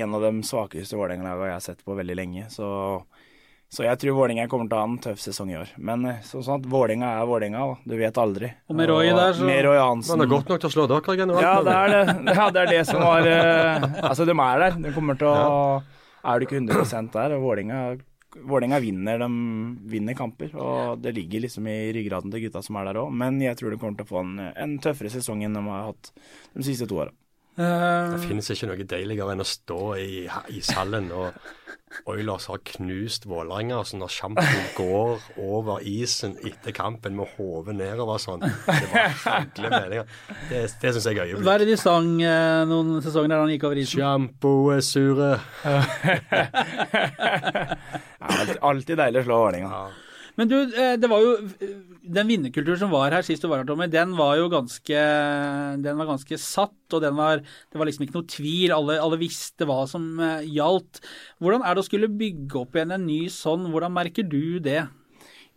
[0.00, 2.46] en av de svakeste Vålerenga-lagene jeg har sett på veldig lenge.
[2.50, 2.66] Så,
[3.70, 5.74] så jeg tror Vålerenga kommer til å ha en tøff sesong i år.
[5.78, 8.50] Men sånn sånn at Vålerenga er Vålerenga, du vet aldri.
[8.70, 10.16] Og med Roy der, så- Med Roy Hansen.
[10.18, 11.44] Men det er godt nok til å slå dere generelt.
[11.44, 12.34] Ja, det er det.
[12.40, 14.80] Ja, det er det som var eh, Altså, de er der.
[14.88, 15.82] De kommer til å
[16.24, 17.98] Er du ikke 100 der, og Vålerenga
[18.34, 19.28] Vålerenga vinner, de
[19.92, 23.12] vinner kamper, og det ligger liksom i ryggraden til gutta som er der òg.
[23.14, 25.84] Men jeg tror de kommer til å få en, en tøffere sesong enn de har
[25.92, 26.10] hatt
[26.56, 27.12] de siste to åra.
[27.54, 30.24] Eh, Det finnes ikke noe deiligere enn å stå i
[30.58, 31.36] ishallen og
[32.10, 33.76] Oilers har knust Vålerenga.
[33.78, 34.42] Altså når Sjampo
[34.74, 38.42] går over isen etter kampen med hodet nedover sånn.
[38.42, 40.08] Det var skikkelig meninger.
[40.50, 41.44] Det, det syns jeg er øyeblikk.
[41.46, 44.00] hva er det de sang eh, noen sesonger der han gikk over isen?
[44.00, 45.30] Sjampo er sure.
[48.24, 49.78] Ja, alltid, alltid deilig å slå Vålerenga.
[50.38, 51.34] Men du, eh, det var jo
[52.02, 55.04] Den vinnerkulturen som var her sist du var her, Tommy, den var jo ganske
[55.84, 58.74] Den var ganske satt, og den var Det var liksom ikke noe tvil.
[58.74, 61.02] Alle, alle visste hva som eh, gjaldt.
[61.42, 63.70] Hvordan er det å skulle bygge opp igjen en ny sånn?
[63.70, 64.82] Hvordan merker du det?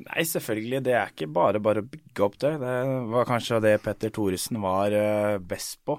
[0.06, 0.84] Nei, selvfølgelig.
[0.86, 2.54] Det er ikke bare bare å bygge opp det.
[2.62, 2.76] Det
[3.14, 5.98] var kanskje det Petter Thoresen var eh, best på.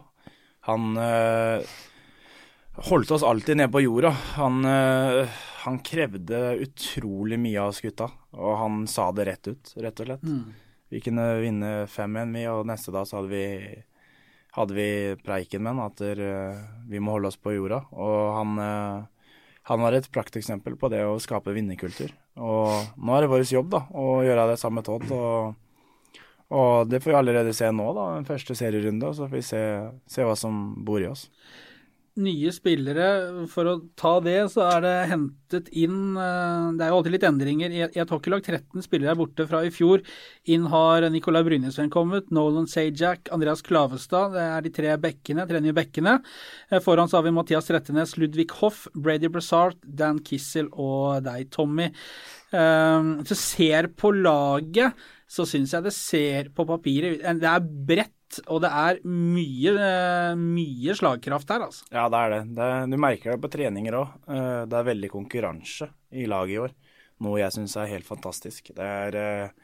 [0.69, 1.65] Han øh,
[2.91, 4.13] holdt oss alltid nede på jorda.
[4.37, 9.73] Han, eh, han krevde utrolig mye av oss gutta, og han sa det rett ut,
[9.83, 10.25] rett og slett.
[10.89, 13.45] Vi kunne vinne 5-1, vi, og neste dag så hadde vi,
[14.57, 14.89] hadde vi
[15.25, 17.83] preiken med han at eh, vi må holde oss på jorda.
[17.93, 19.33] Og han, eh,
[19.69, 22.15] han var et prakteksempel på det å skape vinnerkultur.
[22.41, 25.11] Og nå er det vår jobb da, å gjøre det samme med Todd.
[25.13, 26.23] Og,
[26.57, 29.13] og det får vi allerede se nå, da, den første serierunde.
[29.13, 29.65] Så får vi se,
[30.09, 31.29] se hva som bor i oss.
[32.19, 33.05] Nye spillere,
[33.47, 37.27] for å ta det, så er det hentet inn eh, Det er jo alltid litt
[37.29, 37.75] endringer.
[37.77, 40.03] I et hockeylag 13 spillere er borte fra i fjor.
[40.51, 44.35] Inn har Nicolai Brynesen kommet, Nolan Sajak, Andreas Klavestad.
[44.35, 46.17] Det er de tre bekkene, tre nye bekkene.
[46.73, 51.47] Eh, Foran så har vi Mathias Rettenes, Ludvig Hoff, Brady Brassart, Dan Kissel og deg,
[51.55, 51.93] Tommy.
[52.51, 57.61] Eh, Hvis du ser på laget, så syns jeg det ser på papiret Det er
[57.61, 58.15] bredt,
[58.47, 61.87] og det er mye, eh, mye slagkraft her, altså.
[61.95, 62.43] Ja, det er det.
[62.59, 64.19] det du merker det på treninger òg.
[64.69, 66.77] Det er veldig konkurranse i laget i år.
[67.25, 68.71] Noe jeg syns er helt fantastisk.
[68.77, 69.57] Det er eh,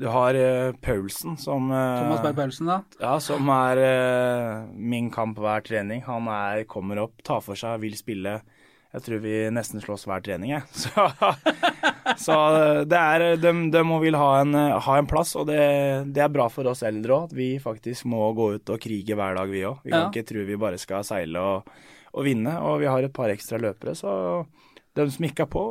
[0.00, 2.80] Du har eh, Paulsen som eh, Thomas Berg Paulsen, da.
[2.98, 6.02] Ja, som er eh, min kamp hver trening.
[6.08, 8.38] Han er, kommer opp, tar for seg, vil spille.
[8.94, 10.66] Jeg tror vi nesten slåss hver trening, jeg.
[10.84, 11.06] Så,
[12.20, 12.36] så
[12.88, 15.60] det er de, de må vil ha en, ha en plass, og det,
[16.14, 17.30] det er bra for oss eldre òg.
[17.30, 19.80] At vi faktisk må gå ut og krige hver dag, vi òg.
[19.84, 20.10] Vi kan Ja.
[20.12, 21.72] ikke tro vi bare skal seile og,
[22.14, 22.58] og vinne.
[22.60, 24.44] Og vi har et par ekstra løpere, så
[24.94, 25.62] de som ikke er på,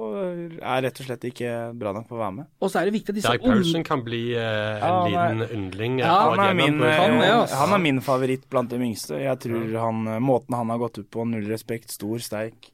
[0.60, 2.48] er rett og slett ikke bra nok på å være med.
[2.60, 5.46] Og så er det viktig at disse Dag Paulsen kan bli eh, en Ja, liten
[5.62, 6.00] yndling.
[6.02, 6.82] Ja, Han er, min.
[6.84, 9.22] Han eh, han er min favoritt blant de yngste.
[9.24, 12.72] Jeg tror han, måten han har gått ut på, null respekt, stor, sterk,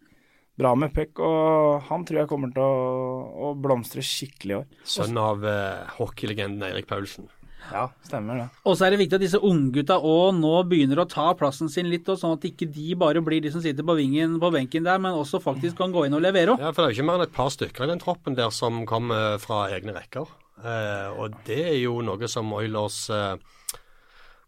[0.60, 4.72] bra med puck, og han tror jeg kommer til å, å blomstre skikkelig i år.
[4.98, 7.30] Sønn av eh, hockeylegenden Eirik Paulsen.
[7.69, 8.45] Ja, stemmer det.
[8.65, 11.89] Og så er det viktig at disse unggutta òg nå begynner å ta plassen sin
[11.91, 14.88] litt, og sånn at ikke de bare blir de som sitter på vingen på benken
[14.88, 16.58] der, men også faktisk kan gå inn og levere.
[16.58, 18.54] Ja, for det er jo ikke mer enn et par stykker i den troppen der
[18.56, 20.32] som kommer fra egne rekker.
[20.60, 23.36] Eh, og det er jo noe som Oilers eh,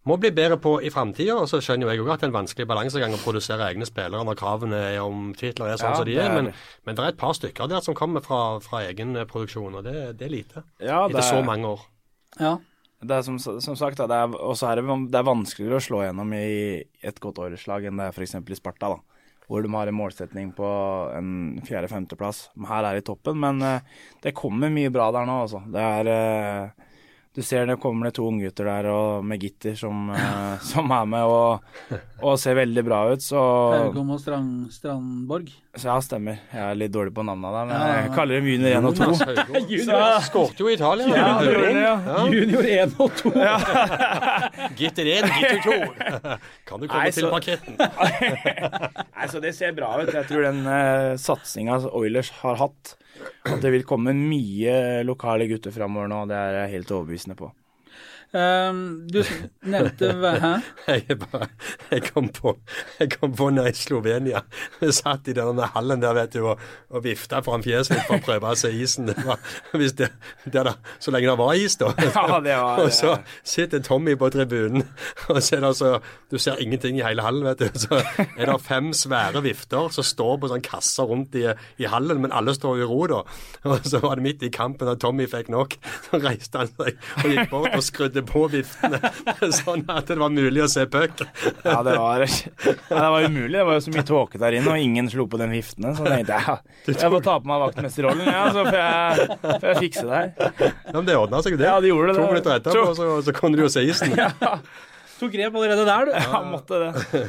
[0.07, 1.35] må bli bedre på i framtida.
[1.43, 3.87] Og så skjønner jo jeg òg at det er en vanskelig balansegang å produsere egne
[3.89, 6.33] spillere når kravene er om titler er sånn Ja, som de er.
[6.33, 6.51] Men,
[6.87, 9.85] men det er et par stykker der som kommer fra, fra egen eh, produksjon, og
[9.85, 10.65] det, det er lite.
[10.79, 11.87] Ja, det Etter så mange år.
[12.39, 12.55] Ja.
[13.03, 16.03] det er som, som sagt, det er, også er det, det er vanskeligere å slå
[16.05, 16.43] gjennom i
[17.03, 18.37] et godt årslag enn det er f.eks.
[18.41, 18.95] i Sparta.
[18.95, 19.01] da.
[19.51, 20.67] Hvor de har en målsetning på
[21.11, 21.31] en
[21.67, 22.45] fjerde-femteplass.
[22.69, 23.83] Her er de i toppen, men eh,
[24.23, 25.59] det kommer mye bra der nå, altså.
[25.69, 26.87] Det er eh,
[27.31, 31.05] Du ser det kommer det to unggutter der og med gitter som, eh, som er
[31.07, 31.61] med og,
[32.19, 33.39] og ser veldig bra ut, så
[33.85, 35.47] Haugom og Strand, Strandborg.
[35.79, 36.41] Så ja, stemmer.
[36.51, 38.99] Jeg er litt dårlig på navnene der, men Ja, jeg kaller dem junior 1 og
[38.99, 39.63] 2.
[39.71, 40.17] junior.
[40.27, 41.07] Skårte jo i Italia.
[41.07, 41.95] Ja, ja.
[42.11, 42.17] Ja.
[42.35, 43.31] Junior 1 og 2.
[44.81, 45.77] Gitter 1, gitter 2.
[46.67, 47.79] Kan du komme Nei, til så- parketten?
[47.79, 50.11] Nei, så Det ser bra ut.
[50.19, 52.97] Jeg tror den uh, satsinga Oilers har hatt,
[53.45, 57.52] at det vil komme mye lokale gutter framover nå, det er jeg helt overbevisende på.
[58.31, 59.23] Um, du
[59.67, 60.07] nevnte
[60.39, 60.51] Hæ?
[60.87, 61.47] Jeg, bare,
[61.91, 62.53] jeg, kom på,
[62.99, 64.39] jeg kom på når jeg i Slovenia
[64.79, 66.61] Vi satt i denne hallen der vet du, og,
[66.95, 69.09] og vifta foran fjeset mitt for å prøve å se isen.
[69.09, 69.41] Det var,
[69.75, 70.07] hvis det,
[70.45, 71.91] det da, så lenge det var is, da.
[72.07, 74.85] Ja, det var- og så sitter Tommy på tribunen,
[75.27, 75.91] og så er det altså
[76.31, 77.79] Du ser ingenting i hele hallen, vet du.
[77.83, 81.43] Så er det fem svære vifter som står på sånn kasser rundt i,
[81.83, 83.21] i hallen, men alle står i ro, da.
[83.67, 85.75] Og så var det midt i kampen da Tommy fikk nok.
[86.07, 88.99] Så reiste han seg og gikk bort og skrudde på viftene,
[89.55, 91.23] sånn at det var mulig å se puck.
[91.63, 93.57] Ja, det var, ja, det var umulig.
[93.57, 95.95] Det var jo så mye tåke der inne, og ingen slo på den viftene.
[95.97, 96.57] Så tenkte jeg ja,
[96.91, 100.31] jeg får ta på meg vaktmesterrollen, ja, så får jeg, får jeg fikse det her.
[100.62, 101.69] Ja, men det ordna seg, det.
[101.69, 102.19] Ja, det gjorde det.
[102.21, 104.15] To minutter etterpå, så, så kunne du jo se isen.
[105.21, 106.13] Tok grep allerede der, du.
[106.31, 107.25] Ja, måtte det.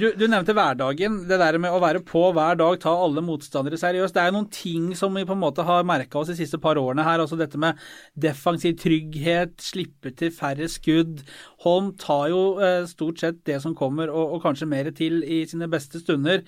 [0.00, 1.18] Du, du nevnte hverdagen.
[1.28, 4.14] Det der med å være på hver dag, ta alle motstandere seriøst.
[4.16, 6.60] Det er jo noen ting som vi på en måte har merka oss de siste
[6.62, 7.20] par årene her.
[7.20, 7.76] Altså dette med
[8.16, 11.20] defensiv trygghet, slippe til færre skudd.
[11.64, 15.40] Holm tar jo eh, stort sett det som kommer, og, og kanskje mer til i
[15.48, 16.42] sine beste stunder.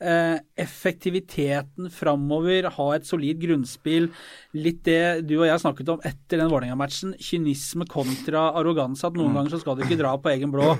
[0.00, 4.10] Eh, effektiviteten framover, ha et solid grunnspill.
[4.58, 7.16] Litt det du og jeg snakket om etter den Vålerenga-matchen.
[7.22, 9.06] Kynisme kontra arroganse.
[9.08, 10.74] At noen ganger så skal du ikke dra på egen blå.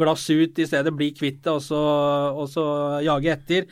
[0.00, 1.68] Glass ut i stedet, bli kvitt det, og
[2.40, 2.64] og så
[3.04, 3.66] jage etter.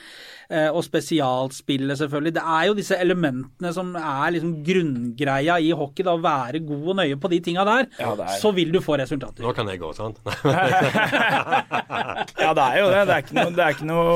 [0.48, 2.30] Eh, og spesialspillet, selvfølgelig.
[2.38, 6.00] Det er jo disse elementene som er liksom grunngreia i hockey.
[6.06, 7.90] da, Å være god og nøye på de tinga der.
[8.00, 9.44] Ja, Så vil du få resultater.
[9.44, 10.16] Nå kan jeg gå, sant?
[12.40, 13.02] Ja, det er jo det.
[13.11, 14.06] Det er ikke noe, det er, ikke noe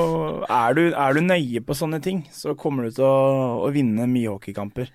[0.49, 3.13] er, du, er du nøye på sånne ting, så kommer du til å,
[3.67, 4.89] å vinne mye hockeykamper.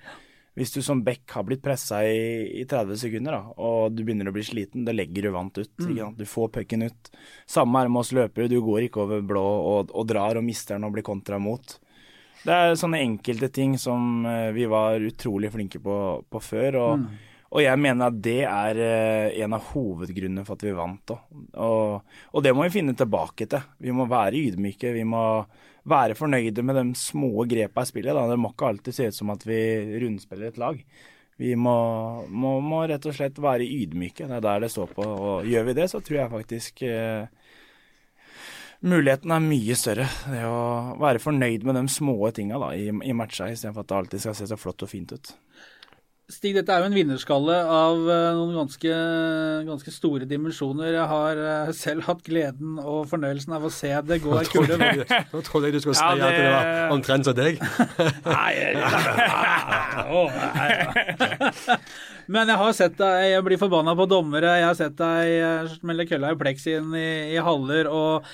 [0.58, 4.32] Hvis du som back har blitt pressa i, i 30 sekunder, da, og du begynner
[4.32, 5.70] å bli sliten, det legger du vant ut.
[5.78, 6.18] Sant?
[6.18, 7.12] Du får pucken ut.
[7.46, 8.50] Samme er med oss løpere.
[8.50, 11.78] Du går ikke over blå og, og drar og mister den og blir kontra mot.
[12.42, 15.98] Det er sånne enkelte ting som eh, vi var utrolig flinke på,
[16.30, 16.82] på før.
[16.82, 17.08] og
[17.48, 21.14] Og jeg mener at det er eh, en av hovedgrunnene for at vi vant.
[21.56, 23.64] Og, og det må vi finne tilbake til.
[23.80, 24.92] Vi må være ydmyke.
[24.96, 25.24] Vi må
[25.88, 28.16] være fornøyde med de små grepa i spillet.
[28.16, 28.26] Da.
[28.30, 29.60] Det må ikke alltid se ut som at vi
[30.04, 30.82] rundspiller et lag.
[31.38, 31.78] Vi må,
[32.34, 34.26] må, må rett og slett være ydmyke.
[34.26, 35.06] Det er der det står på.
[35.06, 37.28] Og gjør vi det, så tror jeg faktisk eh,
[38.82, 40.08] muligheten er mye større.
[40.34, 44.26] Det å være fornøyd med de små tinga i, i matcha, istedenfor at det alltid
[44.26, 45.36] skal se så flott og fint ut.
[46.28, 48.96] Stig, dette er jo en vinnerskalle av eh, noen ganske,
[49.64, 50.90] ganske store dimensjoner.
[50.92, 54.76] Jeg har eh, selv hatt gleden og fornøyelsen av å se det gå ei kule
[54.82, 54.90] nå.
[55.32, 57.56] Nå trodde jeg du skulle si Ja, at det det- var omtrent som deg.
[62.36, 66.04] Men jeg har sett deg bli forbanna på dommere, jeg har sett deg eh, smelle
[66.12, 68.28] kølla i pleksien i, i haller og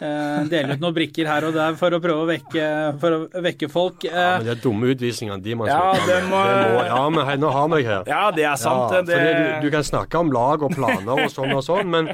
[0.00, 2.64] dele ut noen brikker her og der for å prøve å vekke,
[3.02, 4.04] for å vekke folk.
[4.08, 7.26] Ja, Eh, men de dumme utvisningene, de må Ja, det må- Det må- Ja, men
[7.26, 8.04] hei, nå har vi deg her.
[8.06, 8.92] Ja, det er sant.
[8.92, 11.86] Ja, det, fordi du, du kan snakke om lag og planer og sånn og sånn,
[11.90, 12.08] men,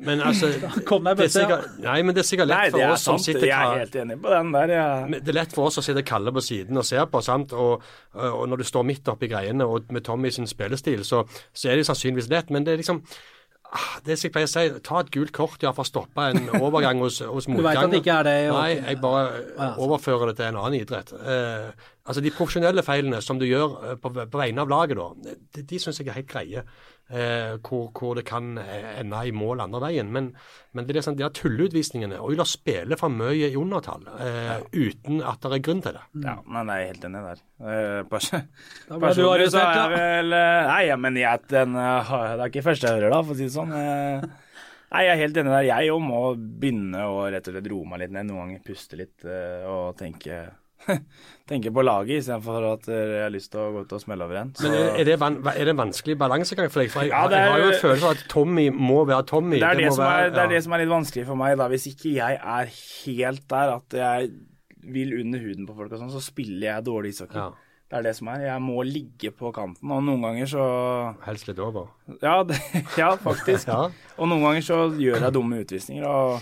[0.00, 0.50] men altså
[0.88, 3.04] Kom deg det bøtte, Nei, men det er sikkert Nei, lett det for oss oss
[3.04, 4.68] som sitter Jeg er helt enig på den der.
[4.74, 5.06] ja.
[5.10, 7.52] Det er lett for oss å sitte kalde på siden og se på, sant?
[7.52, 7.82] Og,
[8.14, 11.76] og når du står midt oppi greiene og med Tommy sin spillestil, så, så er
[11.76, 12.50] det sannsynligvis lett.
[12.50, 13.02] Men det er liksom
[14.04, 16.48] Det som jeg pleier å si, ta et gult kort ja, for å stoppe en
[16.64, 20.40] overgang hos, hos Du vet at det ikke er det Nei, jeg bare overfører det
[20.40, 21.12] til en annen idrett.
[21.14, 25.36] Eh, altså De profesjonelle feilene som du gjør eh, på, på vegne av laget, da,
[25.56, 26.64] de, de syns jeg er helt greie.
[27.10, 30.12] Eh, hvor, hvor det kan eh, ende i mål andre veien.
[30.14, 30.28] Men,
[30.78, 35.18] men det er sånn, de der tulleutvisningene Oilers spiller for mye i undertall eh, uten
[35.26, 36.04] at det er grunn til det.
[36.22, 37.42] Ja, men jeg er helt enig der.
[37.66, 38.30] Eh, pers-
[39.08, 41.88] Personlig så er jeg vel eh, Nei, ja, men jeg, den, det
[42.36, 43.74] er ikke første jeg hører, da, for å si det sånn.
[43.74, 45.66] Nei, jeg er helt enig der.
[45.72, 48.30] Jeg òg må begynne å rett og slett roe meg litt ned.
[48.30, 50.44] Noen ganger puste litt og tenke
[51.50, 54.38] Tenke på laget istedenfor at jeg har lyst til å gå ut og smelle over
[54.40, 54.52] en.
[54.54, 56.90] Så- Men er, det van, er det en vanskelig balansegang for deg?
[56.92, 59.58] For jeg, Ja, er- jeg har jo en følelse av at Tommy må være Tommy.
[59.58, 60.46] Det er det, det, som er, det ja.
[60.54, 61.56] det som er litt vanskelig for meg.
[61.58, 61.66] da.
[61.68, 64.30] Hvis ikke jeg er helt der at jeg
[64.80, 67.36] vil under huden på folk, og sånn, så spiller jeg dårlig ishockey.
[67.36, 67.50] Ja.
[67.90, 68.44] Det er det som er.
[68.46, 70.64] Jeg må ligge på kanten, og noen ganger så
[71.26, 71.88] Helst litt over.
[72.22, 72.44] Ja,
[73.00, 73.66] ja faktisk.
[73.74, 73.90] Ja.
[74.16, 76.40] Og noen ganger så gjør jeg dumme utvisninger, og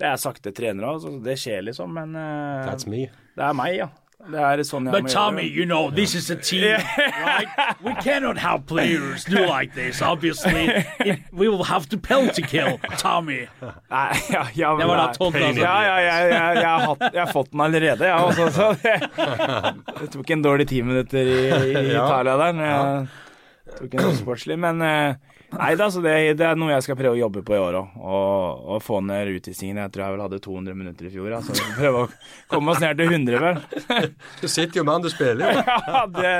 [0.00, 1.12] det er sakte trenere altså.
[1.12, 3.06] så det skjer liksom, men uh, That's me.
[3.36, 3.90] det er meg, ja.
[4.20, 5.56] Det er sånn jeg But må Tommy, gjøre.
[5.56, 6.76] you know, this is a team,
[7.24, 7.48] right?
[7.80, 10.66] We cannot have players do like this, obviously.
[11.00, 13.46] If we will have to penalty kill Tommy.
[13.88, 15.54] Nei, ja, ja, men Det var da nei.
[15.56, 18.50] Ja, ja, Ja, ja, jeg, har hatt, jeg har fått den allerede, jeg også.
[18.58, 18.98] Så det,
[20.02, 22.04] det tok en dårlig ti minutter i, i Ja.
[22.04, 22.60] Italia der.
[22.60, 23.08] Men,
[23.70, 24.60] Jeg tok noe sportslig.
[24.60, 27.56] Men eh, nei da, så det, det, er noe jeg skal prøve å jobbe på
[27.56, 27.96] i år òg.
[28.00, 29.80] Og, og, få ned utvisningen.
[29.82, 31.32] Jeg tror jeg vel hadde 200 minutter i fjor.
[31.38, 31.56] Altså.
[31.80, 32.10] Prøve å
[32.52, 33.60] komme oss ned til 100, vel.
[34.42, 35.64] du sitter jo med han du spiller jo.
[35.94, 36.36] ja, det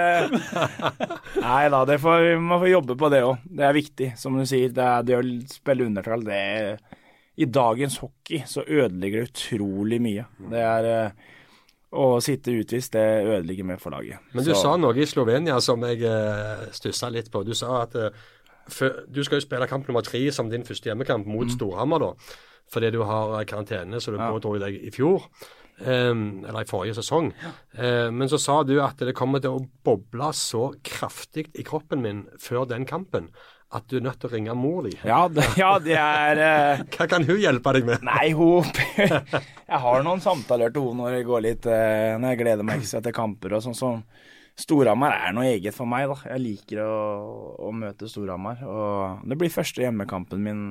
[1.40, 3.50] Nei da, det får, vi må få jobbe på det òg.
[3.60, 4.72] Det er viktig, som du sier.
[4.76, 6.72] Det, er, det å spille undertall, det er
[7.40, 10.26] I dagens hockey så ødelegger det utrolig mye.
[10.50, 11.28] Det er eh,
[11.90, 14.22] å sitte utvist, det ødelegger meg for laget.
[14.32, 14.60] Men du så.
[14.62, 17.42] sa noe i Slovenia som jeg uh, stussa litt på.
[17.46, 20.90] Du sa at uh, for, du skal jo spille kamp nummer tre som din første
[20.90, 21.54] hjemmekamp mot mm.
[21.56, 22.36] Storhamar, da.
[22.70, 24.28] Fordi du har karantene, så du ja.
[24.30, 25.26] pådro deg i fjor.
[25.80, 27.30] Um, eller i forrige sesong.
[27.40, 27.50] Ja.
[27.72, 32.04] Uh, men så sa du at det kommer til å boble så kraftig i kroppen
[32.04, 33.30] min før den kampen
[33.70, 34.92] at du er nødt til å ringe mor di.
[35.06, 38.02] Ja, det, ja, det er uh, Hva kan hun hjelpe deg med?
[38.06, 38.66] Nei, hun
[39.70, 42.82] Jeg har noen samtaler til hun når det går litt uh, Når jeg gleder meg
[42.82, 43.78] ikke til kamper og sånn.
[43.78, 44.02] sånn.
[44.60, 46.18] Storhamar er noe eget for meg, da.
[46.34, 46.94] Jeg liker å,
[47.66, 48.62] å møte Storhamar.
[48.66, 50.64] Og det blir første hjemmekampen min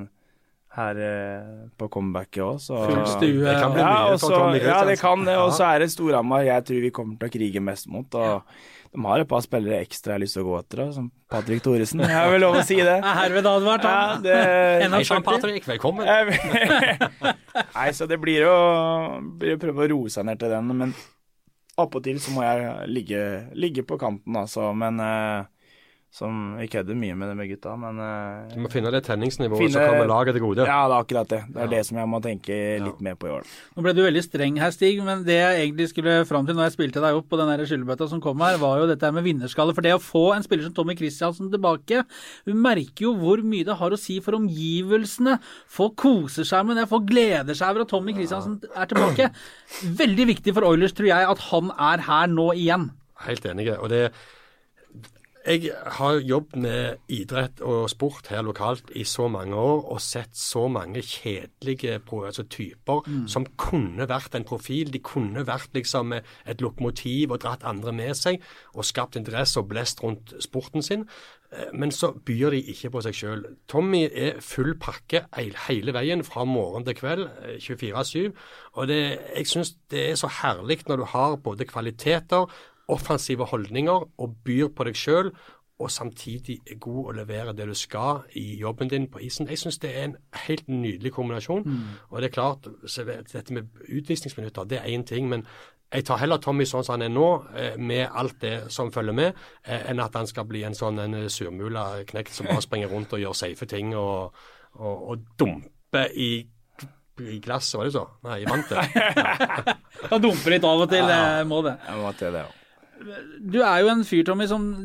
[0.78, 1.45] her eh,
[1.82, 3.41] på comebacket òg, så Full stue.
[3.41, 5.38] Det kan bli mye ja, også, Ja, det kan det.
[5.41, 8.19] Og så er det Storhamar jeg tror vi kommer til å krige mest mot.
[8.19, 8.60] og.
[8.89, 11.62] De har et par spillere ekstra jeg har lyst til å gå etter, som Patrick
[11.62, 12.02] Thoresen.
[12.02, 12.95] Jeg har vel lov å si det.
[13.06, 14.38] Er herved advart, ja, det,
[14.95, 15.67] Hei sann, Patrick.
[15.69, 16.10] Velkommen.
[17.78, 18.58] Nei, så det blir å,
[19.21, 20.73] blir å prøve å roe seg ned til den.
[20.82, 20.95] Men
[21.84, 23.22] appåtil så må jeg ligge,
[23.58, 24.70] ligge på kanten, altså.
[24.78, 25.48] Men uh,
[26.10, 29.62] som Vi kødder mye med det med gutta, men uh, Du må finne det tenningsnivået
[29.62, 30.65] finne, så kommer laget til gode.
[30.65, 31.41] Ja, det er akkurat det.
[31.54, 31.72] Det er ja.
[31.76, 33.06] det som jeg må tenke litt ja.
[33.06, 33.52] mer på i år.
[33.76, 36.69] Nå ble du veldig streng her, Stig, men det jeg egentlig skulle fram til når
[36.69, 39.76] jeg spilte deg opp på den skyllebøtta som kom her, var jo dette med vinnerskalle.
[39.78, 42.02] For det å få en spiller som Tommy Christiansen tilbake
[42.50, 45.38] Hun merker jo hvor mye det har å si for omgivelsene.
[45.69, 49.30] Folk koser seg med det, folk gleder seg over at Tommy Christiansen er tilbake.
[50.02, 52.89] Veldig viktig for Oilers, tror jeg, at han er her nå igjen.
[53.28, 53.69] Helt enig.
[53.78, 54.10] og det
[55.50, 60.38] jeg har jobbet med idrett og sport her lokalt i så mange år og sett
[60.38, 63.26] så mange kjedelige altså typer mm.
[63.28, 64.94] som kunne vært en profil.
[64.94, 68.44] De kunne vært liksom et lokomotiv og dratt andre med seg
[68.76, 71.08] og skapt interesse og blest rundt sporten sin.
[71.52, 73.46] Eh, men så byr de ikke på seg sjøl.
[73.68, 75.26] Tommy er full pakke
[75.66, 77.26] hele veien fra morgen til kveld,
[77.58, 78.20] 24-7.
[78.22, 79.02] Eh, og det,
[79.34, 82.46] jeg syns det er så herlig når du har både kvaliteter
[82.89, 85.32] offensive holdninger og byr på deg sjøl,
[85.80, 89.47] og samtidig er god å levere det du skal i jobben din på isen.
[89.47, 91.63] Jeg syns det er en helt nydelig kombinasjon.
[91.63, 91.86] Mm.
[92.10, 92.67] Og det er klart,
[93.32, 95.30] dette med utvisningsminutter, det er én ting.
[95.30, 95.45] men
[95.89, 99.15] jeg tar heller Tommy sånn som han er nå, eh, med alt det som følger
[99.15, 102.91] med, eh, enn at han skal bli en sånn en surmula knekt som bare springer
[102.91, 104.36] rundt og gjør safe ting og,
[104.75, 106.47] og, og dumper i
[107.19, 108.06] i glasset, var det så?
[108.23, 108.80] Nei, i vantet.
[109.99, 110.08] Ja.
[110.13, 111.73] Han dumper litt av og til, ja, må det.
[111.84, 112.59] Jeg må til det, ja.
[113.54, 114.76] Du er jo en fyr, Tommy, som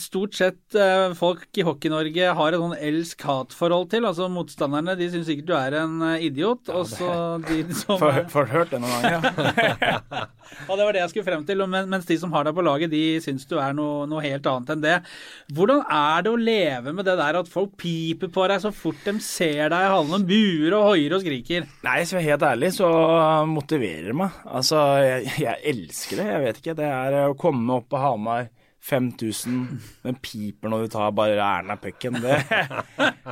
[0.00, 4.06] stort sett eh, folk i Hockey-Norge har et sånn elsk-hat-forhold til.
[4.08, 6.68] Altså Motstanderne de syns sikkert du er en eh, idiot.
[6.70, 7.08] Ja, og så
[7.46, 9.28] de som Får hørt det noen ganger,
[9.82, 10.24] ja.
[10.68, 11.64] og det var det jeg skulle frem til.
[11.66, 14.72] Mens de som har deg på laget, de syns du er noe, noe, helt annet
[14.76, 14.96] enn det.
[15.52, 19.04] Hvordan er det å leve med det der at folk piper på deg så fort
[19.06, 21.68] de ser deg i hallene, buer og hoier og skriker?
[21.86, 22.88] Nei, så helt ærlig så
[23.50, 24.42] motiverer det meg.
[24.48, 26.32] Altså, jeg, jeg elsker det.
[26.32, 26.78] Jeg vet ikke.
[26.82, 28.50] Det er å komme opp på Hamar
[28.82, 29.66] 5000.
[30.02, 32.16] Den piper når du tar bare Erna pucken.
[32.22, 32.38] Det,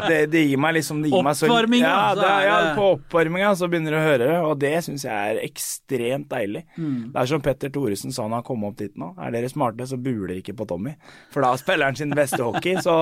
[0.08, 1.88] det, det, gir meg liksom det gir Oppvarminga!
[1.88, 5.32] Ja, det, ja, på oppvarminga så begynner du å høre det, og det syns jeg
[5.32, 6.62] er ekstremt deilig.
[6.76, 7.10] Mm.
[7.10, 9.10] Det er som Petter Thoresen sa når han kom opp dit nå.
[9.18, 10.94] Er dere smarte, så buler ikke på Tommy.
[11.34, 12.78] For da spiller han sin beste hockey.
[12.84, 12.94] Så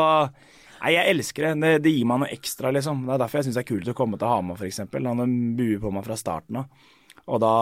[0.78, 1.54] Nei, jeg elsker det.
[1.60, 1.72] det.
[1.84, 1.92] det.
[1.98, 3.02] gir meg noe ekstra, liksom.
[3.04, 4.84] Det er derfor jeg syns det er kult å komme til Hamar, f.eks.
[4.94, 6.88] Han buer på meg fra starten av.
[7.28, 7.54] Og da,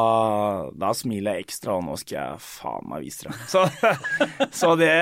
[0.78, 3.48] da, smiler jeg ekstra, og nå skal jeg faen meg vise dere.
[3.50, 3.64] Så,
[4.60, 4.92] så det,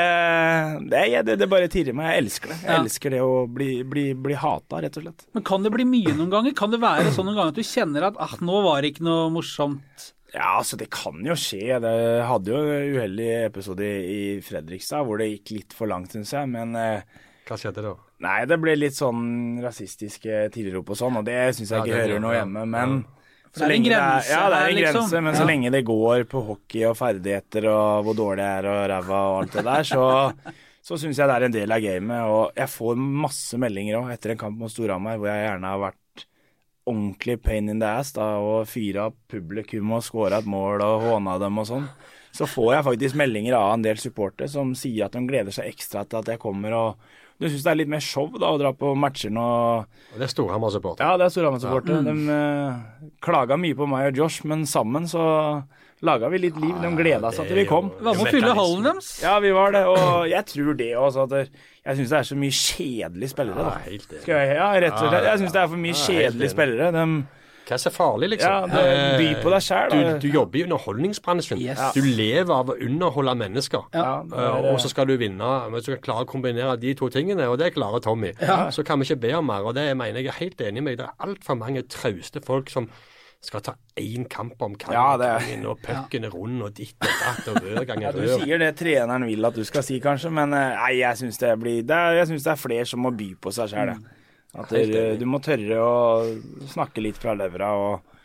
[0.88, 2.14] det, det, det, bare tirrer meg.
[2.14, 2.58] Jeg elsker det.
[2.62, 2.78] Jeg ja.
[2.80, 5.26] elsker det å bli, bli, bli hata, rett og slett.
[5.36, 6.56] Men kan det bli mye noen ganger?
[6.56, 9.04] Kan det være sånn noen ganger at du kjenner at ah, nå var det ikke
[9.04, 10.08] noe morsomt?
[10.34, 11.76] Ja, altså det kan jo skje.
[11.84, 11.94] Det
[12.26, 16.50] hadde jo en uheldig episode i Fredrikstad hvor det gikk litt for langt, syns jeg.
[16.50, 17.92] Men eh, Hva skjedde da?
[18.24, 22.00] Nei, det ble litt sånn rasistiske tilrop og sånn, og det syns jeg ja, ikke
[22.00, 22.64] hører noe hjemme.
[22.72, 23.23] Men ja.
[23.54, 24.96] Så det er en grense ja, det er en liksom.
[24.98, 28.70] grense, men så lenge det går på hockey og ferdigheter og hvor dårlig jeg er
[28.72, 30.06] og ræva og alt det der, så,
[30.82, 32.32] så syns jeg det er en del av gamet.
[32.34, 35.84] Og jeg får masse meldinger òg etter en kamp mot Storhamar hvor jeg gjerne har
[35.84, 36.26] vært
[36.84, 41.38] ordentlig pain in the ass da, og fyra publikum og scora et mål og håna
[41.40, 41.86] dem og sånn.
[42.34, 45.70] Så får jeg faktisk meldinger av en del supportere som sier at de gleder seg
[45.70, 48.58] ekstra til at jeg kommer og du syns det er litt mer show da, å
[48.60, 49.46] dra på matcher nå?
[50.14, 51.02] Og det er Storhamar-supporter.
[51.02, 51.96] Ja, det er Storhamar-supporter.
[51.98, 52.02] Ja.
[52.04, 52.26] Mm.
[52.26, 55.24] De uh, klaga mye på meg og Josh, men sammen så
[56.04, 56.74] laga vi litt liv.
[56.82, 57.90] De gleda seg til vi kom.
[57.98, 59.10] Hva med å fylle hallen deres?
[59.24, 61.26] Ja, vi var det, og jeg tror det også.
[61.84, 63.64] Jeg syns det er så mye kjedelige spillere.
[63.64, 64.20] Ja, da.
[64.24, 65.30] Skal jeg, ja, rett og slett.
[65.30, 66.92] Jeg syns det er for mye Ja, kjedelige spillere.
[66.94, 67.06] De,
[67.64, 68.50] Hva er så farlig, liksom?
[68.50, 71.60] ja, det, by på deg selv, Du, du jobber i underholdningsbransjen.
[71.64, 71.80] Yes.
[71.94, 73.86] Du lever av å underholde mennesker.
[73.94, 75.70] Ja, det Eh, er- og så skal du vinne.
[75.70, 78.32] Men så skal du klare å kombinere de to tingene, og det klarer Tommy.
[78.70, 79.64] Så kan vi ikke be om mer.
[79.64, 81.06] Og det mener jeg er helt enig med deg.
[81.06, 82.88] Det er altfor mange trauste folk som
[83.44, 86.94] skal ta én kamp om kampen, Ja, det er- og pucken er rund, og ditt
[87.00, 90.00] og datt, og rød ganger Ja, du sier det treneren vil at du skal si,
[90.00, 92.86] kanskje, men eh, nei, jeg syns det, blir- det, er- jeg synes det er flere
[92.86, 93.90] som må by på seg sjøl.
[93.90, 93.98] At
[94.54, 95.94] Dere- du må tørre å
[96.70, 98.18] snakke litt fra levra, og,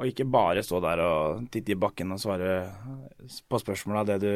[0.00, 2.54] og ikke bare stå der og titte i bakken og svare
[3.48, 4.34] på spørsmål av det du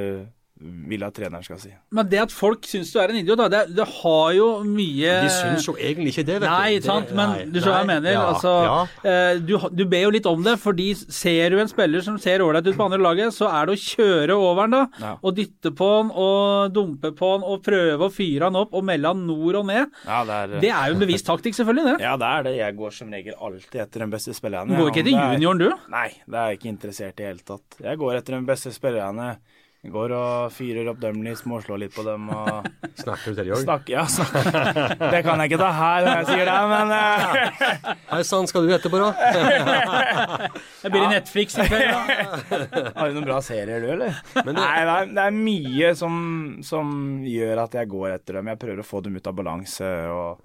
[0.60, 1.70] vil at treneren skal si.
[1.94, 5.12] Men det at folk syns du er en idiot, da, det, det har jo mye
[5.24, 6.86] De syns jo egentlig ikke det, vet Nei, du.
[6.88, 8.10] Sant, men nei, du skjønner hva jeg mener.
[8.16, 8.78] Ja, altså, ja.
[9.12, 12.42] eh, du, du ber jo litt om det, fordi ser du en spiller som ser
[12.44, 15.12] ålreit ut på andre laget, så er det å kjøre over han da, Ja.
[15.22, 18.86] og dytte på han og dumpe på han og prøve å fyre han opp og
[18.88, 19.94] melde han nord og ned.
[20.08, 21.96] Ja, det er, Det er jo en bevisst taktikk, selvfølgelig, det.
[22.08, 22.56] ja, det er det.
[22.58, 24.72] Jeg går som regel alltid etter den beste spilleren.
[24.74, 25.70] Du går ikke etter er- junioren, du?
[25.94, 27.78] Nei, det er jeg ikke interessert i i det hele tatt.
[27.82, 29.28] Jeg går etter den beste spillerne.
[29.86, 32.66] Går og fyrer opp i småslår litt på dem og
[33.02, 33.60] Snakker du til Jorg?
[33.60, 33.62] òg?
[33.62, 34.96] snakker Ja, snakker.
[35.12, 37.92] Det kan jeg ikke ta her når jeg sier det, men uh...
[38.10, 39.12] Hei sann, skal du etterpå, da?
[40.82, 41.94] Det blir Netflix i kveld.
[41.94, 42.90] da.
[42.98, 44.18] Har du noen bra serier, du, eller?
[44.42, 46.18] Men det- Nei, det er, det er mye som,
[46.66, 48.50] som gjør at jeg går etter dem.
[48.50, 49.92] Jeg prøver å få dem ut av balanse.
[50.10, 50.42] Og,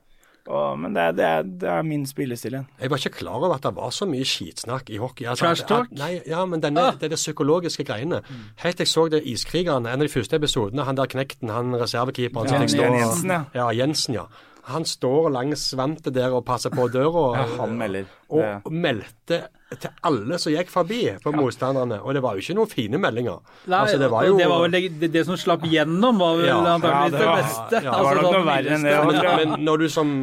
[0.48, 2.68] og, men det, er- det, er, det er min spillestil igjen.
[2.82, 5.26] Jeg var ikke klar over at det var så mye skitsnakk i hockey.
[5.30, 5.88] Altså, Trash talk?
[5.91, 6.91] At, nei, ja, men denne, Ah.
[7.00, 8.22] det er det psykologiske greiene.
[8.64, 11.72] Helt til jeg så det Iskrigerne, en av de første episodene, han der knekten, han
[11.80, 13.44] reservekeeperen Ja, Jensen, ja.
[13.56, 14.26] Ja, Jensen, ja.
[14.72, 17.24] Han står langs vantet der og passer på døra.
[17.36, 18.05] Ja, han melder.
[18.34, 19.41] Og meldte
[19.74, 21.97] til alle som gikk forbi på motstanderne.
[22.05, 23.41] Og det var jo ikke noen fine meldinger.
[23.68, 26.47] Nei, altså, det var jo det, var vel det, det, som slapp gjennom, var vel
[26.47, 27.84] Ja, antakeligvis ja, det det, beste.
[27.84, 29.38] ja, det var nok sånn noe verre enn det, mildeste.
[29.41, 30.14] Men når du som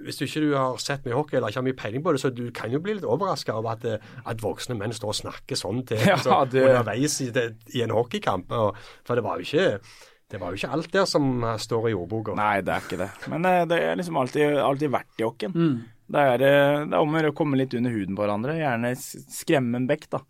[0.00, 2.20] hvis du ikke du har sett mye hockey eller ikke har mye peiling på det,
[2.22, 5.18] så du kan jo bli litt overraska over at, eh, at voksne menn står og
[5.18, 7.44] snakker sånn til Ja, altså, det- underveis i, det,
[7.76, 8.48] i en hockeykamp.
[8.56, 9.80] Og, for det var jo ikke
[10.30, 12.34] det var jo ikke alt der som eh, står i ordboka.
[12.38, 13.08] Nei, det er ikke det.
[13.32, 15.56] Men eh, det er liksom alltid, alltid verdt i hockeyen.
[16.10, 18.54] Det, er, eh, det er om å gjøre å komme litt under huden på hverandre.
[18.60, 20.22] Gjerne skremme en bekk, da.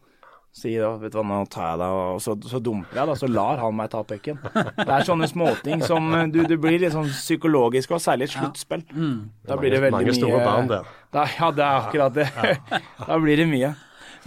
[0.57, 3.19] Si da, vet du hva, nå tar jeg deg, og så, så dumper jeg, da.
[3.21, 4.41] Så lar han meg ta pucken.
[4.41, 8.83] Det er sånne småting som du, du blir litt sånn psykologisk, og særlig et sluttspill.
[9.47, 10.91] Da blir det veldig mange mye store barn der.
[11.13, 12.29] Da, ja, det er akkurat det.
[13.13, 13.75] da blir det mye.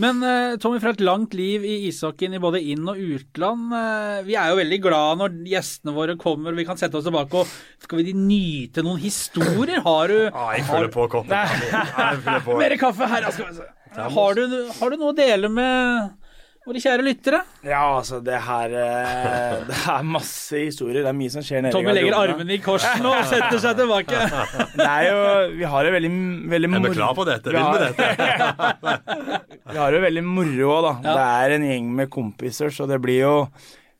[0.02, 4.24] Men eh, Tommy, fra et langt liv i ishockeyen i både inn- og utland, eh,
[4.26, 7.44] vi er jo veldig glad når gjestene våre kommer og vi kan sette oss tilbake
[7.44, 7.52] og
[7.86, 9.84] skal vi nyte noen historier?
[9.86, 12.58] Har du Ja, jeg følger på koppen.
[12.58, 13.70] Mer kaffe her, skal vi se.
[13.94, 14.48] Har du,
[14.80, 16.20] har du noe å dele med
[16.64, 17.42] våre kjære lyttere?
[17.68, 21.04] Ja, altså, det her eh, Det er masse historier.
[21.04, 23.78] Det er mye som skjer nede Tommy legger armene i kors nå og setter seg
[23.84, 24.16] tilbake.
[24.80, 25.20] Det er jo
[25.60, 26.12] Vi har det veldig,
[26.56, 27.52] veldig Er vi moro- klar på dette?
[27.54, 29.53] Vi Vil vi dette?
[29.72, 30.92] Vi har det veldig moro òg, da.
[31.06, 31.14] Ja.
[31.16, 33.38] Det er en gjeng med kompiser, så det blir jo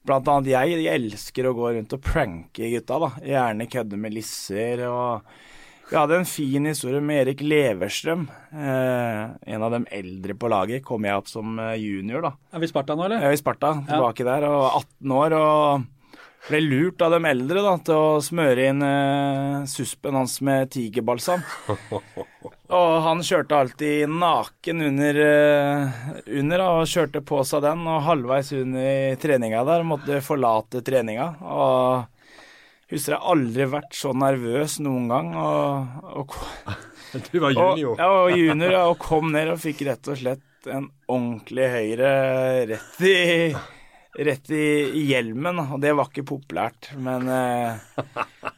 [0.04, 3.08] Blant annet jeg, jeg elsker å gå rundt og pranke gutta, da.
[3.24, 5.30] Gjerne kødde med lisser og
[5.88, 8.26] Vi hadde en fin historie med Erik Leverstrøm.
[8.52, 9.22] Eh,
[9.54, 10.84] en av dem eldre på laget.
[10.84, 12.34] Kom jeg opp som eh, junior, da.
[12.52, 13.24] Er vi Sparta nå, eller?
[13.24, 15.36] Ja, er i Sparta, tilbake der, og 18 år.
[15.40, 15.88] og
[16.48, 21.44] ble lurt av de eldre da, til å smøre inn eh, suspen hans med tigerbalsam.
[22.74, 26.00] Og han kjørte alltid naken under, eh,
[26.42, 27.84] under da, og kjørte på seg den.
[27.88, 31.28] Og halvveis under treninga der måtte forlate treninga.
[31.46, 32.10] Og
[32.94, 35.32] husker jeg aldri vært så nervøs noen gang.
[35.38, 36.36] Og, og,
[37.30, 38.00] Du var og, junior.
[38.02, 42.12] ja, og junior, og kom ned og fikk rett og slett en ordentlig høyre
[42.72, 43.16] rett i
[44.14, 44.66] Rett i,
[45.10, 46.92] hjelmen, og det var ikke populært.
[47.02, 47.74] Men eh,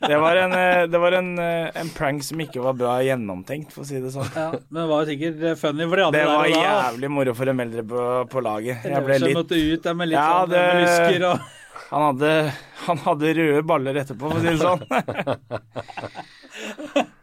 [0.04, 3.72] det var, en, eh, det var en, eh, en prank som ikke var bra gjennomtenkt,
[3.72, 4.28] for å si det sånn.
[4.36, 6.66] Ja, men det var sikkert eh, funny for de andre Det var der og da.
[6.68, 8.04] jævlig moro for de eldre på,
[8.36, 8.84] på laget.
[8.92, 11.52] Jeg ble litt måtte ut der med litt Ja, sånn med og
[11.86, 12.32] han hadde,
[12.86, 14.82] han hadde røde baller etterpå, for å si det sånn.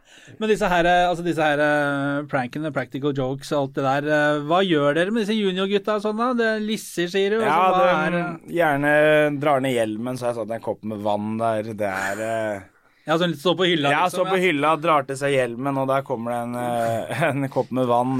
[0.43, 4.07] Men disse her, eh, altså disse her eh, prankene, practical jokes og alt det der,
[4.11, 6.31] eh, hva gjør dere med disse juniorgutta og sånn da?
[6.35, 7.45] Det er lisser, sier du?
[7.45, 8.17] Ja, så hva er,
[8.51, 8.95] gjerne
[9.39, 11.71] drar ned hjelmen, så har jeg satt en kopp med vann der.
[11.79, 14.17] Det er ja, sånn litt stå på hylla, Ja, liksom?
[14.17, 16.59] står på hylla, drar til seg hjelmen, og der kommer det en,
[17.47, 18.19] en kopp med vann.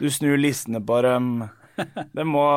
[0.00, 1.30] Du snur lissene på dem.
[1.76, 2.48] Det må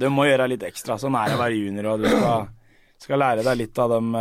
[0.00, 0.96] Du må gjøre litt ekstra.
[0.96, 2.48] Sånn er det å være junior, og du skal,
[3.04, 4.14] skal lære deg litt av dem,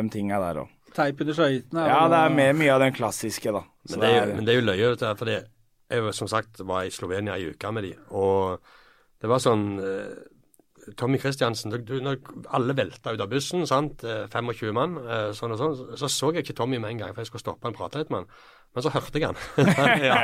[0.00, 0.76] dem tinga der òg.
[0.96, 1.86] Teip under skøytene?
[1.86, 3.62] Ja, det er mer mye av den klassiske, da.
[3.86, 5.16] Så Men det, er jo, men det er jo løye, dette her.
[5.20, 5.38] for det,
[5.90, 8.60] jeg var, som sagt var i Slovenia i uka med de, og
[9.20, 12.16] Det var sånn eh, Tommy Kristiansen Når
[12.56, 16.32] alle velta ut av bussen, sant, eh, 25 mann, eh, sånn og sånn, så så
[16.32, 18.30] jeg ikke Tommy med en gang, for jeg skulle stoppe og prate litt med han.
[18.70, 19.38] Men så hørte jeg han.
[20.06, 20.18] ja.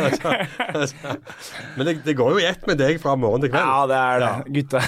[0.00, 0.30] altså,
[0.64, 1.10] altså.
[1.76, 3.66] Men det, det, går jo i ett med deg fra morgen til kveld.
[3.68, 4.30] Ja, det er det.
[4.30, 4.52] Ja.
[4.56, 4.80] Gutta,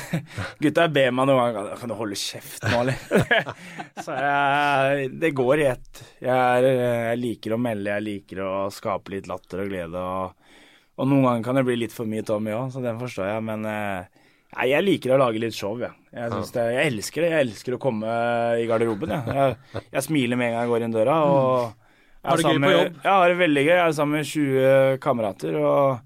[0.65, 3.53] gutta ber meg noen ganger Kan du holde kjeft nå, eller?
[4.07, 6.03] så jeg, det går i ett.
[6.25, 10.07] Jeg, jeg, liker å melde, jeg liker å skape litt latter og glede.
[10.07, 10.57] Og,
[10.97, 13.47] og noen ganger kan det bli litt for mye Tommy òg, så den forstår jeg.
[13.53, 14.19] Men eh,
[14.53, 15.93] Nei, jeg liker å lage litt show, ja.
[16.13, 16.33] jeg.
[16.53, 17.29] Det, jeg elsker det.
[17.33, 18.17] Jeg elsker å komme
[18.61, 19.13] i garderoben.
[19.13, 19.23] Ja.
[19.53, 21.21] Jeg, jeg smiler med en gang jeg går inn døra.
[21.29, 21.82] og
[22.23, 22.97] har du gøy på jobb?
[23.03, 23.75] Ja, har det veldig gøy.
[23.75, 25.59] Jeg er sammen med 20 kamerater.
[25.59, 26.01] og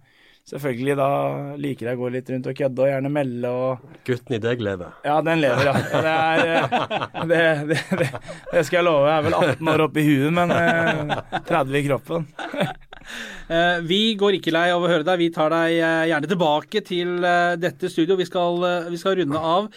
[0.47, 1.07] Selvfølgelig da
[1.59, 4.61] liker jeg å gå litt rundt og kødde og gjerne melde og Gutten i deg
[4.63, 4.93] lever?
[5.03, 5.73] Ja, den lever, ja.
[5.91, 6.77] Det, er,
[7.33, 7.41] det,
[7.99, 8.11] det,
[8.53, 9.09] det, skal jeg love.
[9.11, 12.31] Jeg er vel 18 år oppe i huet, men 30 eh, i kroppen.
[13.47, 15.21] Eh, vi går ikke lei av å høre deg.
[15.21, 18.17] Vi tar deg eh, gjerne tilbake til eh, dette studio.
[18.19, 18.59] Vi skal,
[18.91, 19.69] vi skal runde av.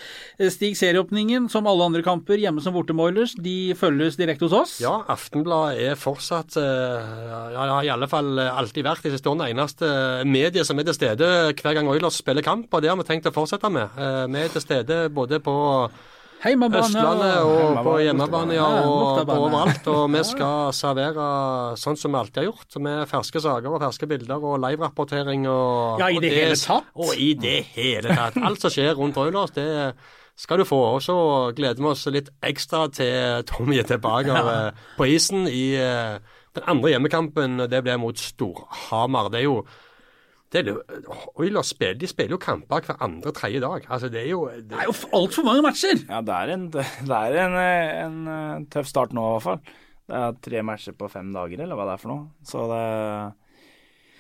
[0.50, 4.76] Stig, serieåpningen, som alle andre kamper, hjemme som borte Moilers, de følges direkte hos oss?
[4.84, 9.90] Ja, Aftenbladet er fortsatt, ja, har i alle fall alltid vært de siste årene, eneste
[10.28, 12.70] mediet som er til stede hver gang Oilers spiller kamp.
[12.74, 14.00] Og det har vi tenkt å fortsette med.
[14.32, 15.58] Vi er til stede både på
[16.40, 19.90] Heimebane, Østlandet og på hjemmebane ja, og på overalt.
[19.92, 21.26] Og vi skal servere
[21.80, 25.44] sånn som vi alltid har gjort, med ferske saker og ferske bilder og live-rapportering.
[25.52, 26.88] Og, ja, i det, det, hele tatt?
[26.96, 28.40] Og i det hele tatt.
[28.40, 29.68] Alt som skjer rundt Oilers, det
[30.40, 30.80] skal du få.
[30.96, 31.18] Og så
[31.58, 34.56] gleder vi oss litt ekstra til Tommy er tilbake ja.
[34.70, 36.16] Eh, på isen i eh,
[36.56, 37.66] den andre hjemmekampen.
[37.68, 39.28] Det blir mot Storhamar.
[39.34, 39.60] Det er jo
[40.50, 40.80] det er jo,
[41.38, 43.84] Oilers spiller, de spiller jo kamper hver andre-tredje dag.
[43.86, 46.02] Altså, det er jo Det, det er jo altfor mange matcher!
[46.10, 49.62] Ja, det er, en, det er en, en, en, tøff start nå, i hvert fall.
[50.10, 52.26] Det er tre matcher på fem dager, eller hva det er for noe.
[52.42, 52.82] Så det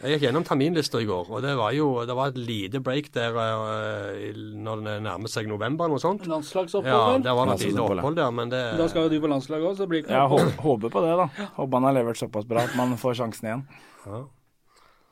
[0.04, 3.10] Jeg gikk gjennom terminlista i går, og det var jo det var et lite break
[3.18, 6.30] der uh, når det nærmer seg november eller noe sånt.
[6.30, 6.94] Landslagsopphold?
[6.94, 9.74] Ja, det var et lite opphold der, men det Da skal jo du på landslaget
[9.74, 11.32] òg, så blir det ikke noe Jeg håper på det, da.
[11.58, 13.72] Håper han har levert såpass bra at man får sjansen igjen.
[14.06, 14.28] Ja.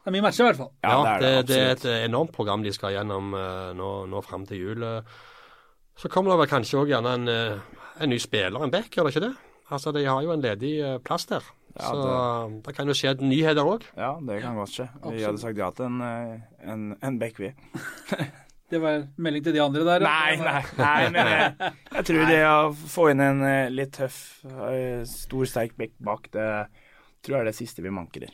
[0.07, 0.69] Det er mye matcher, i hvert fall.
[0.85, 3.87] Ja, ja det, er det, det, er et enormt program de skal gjennom uh, nå,
[4.07, 4.85] nå fram til jul.
[5.99, 9.09] Så kommer det vel kanskje òg gjerne en, uh, en, ny spiller, en back, gjør
[9.09, 9.33] det ikke det?
[9.67, 11.49] Altså, De har jo en ledig uh, plass der.
[11.73, 13.89] Ja, så det, det, kan jo skje nyheter òg.
[13.99, 14.87] Ja, det kan godt skje.
[15.09, 15.99] Vi hadde sagt ja til en,
[16.63, 17.51] en, en back, vi.
[18.71, 20.07] det var melding til de andre der?
[20.07, 22.57] Nei, nei, nei men jeg, jeg tror det å
[22.95, 23.45] få inn en
[23.75, 24.23] litt tøff,
[25.19, 26.49] stor, sterk back bak, det
[27.19, 28.29] tror jeg er det siste vi manker.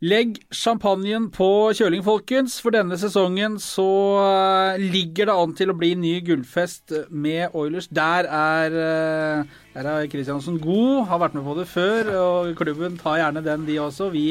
[0.00, 1.46] Legg champagnen på
[1.76, 2.54] kjøling, folkens.
[2.64, 3.84] For denne sesongen så
[4.22, 7.90] eh, ligger det an til å bli ny gullfest med Oilers.
[7.92, 12.08] Der er, eh, der er Kristiansen god, har vært med på det før.
[12.16, 14.08] Og klubben tar gjerne den, de også.
[14.16, 14.24] Vi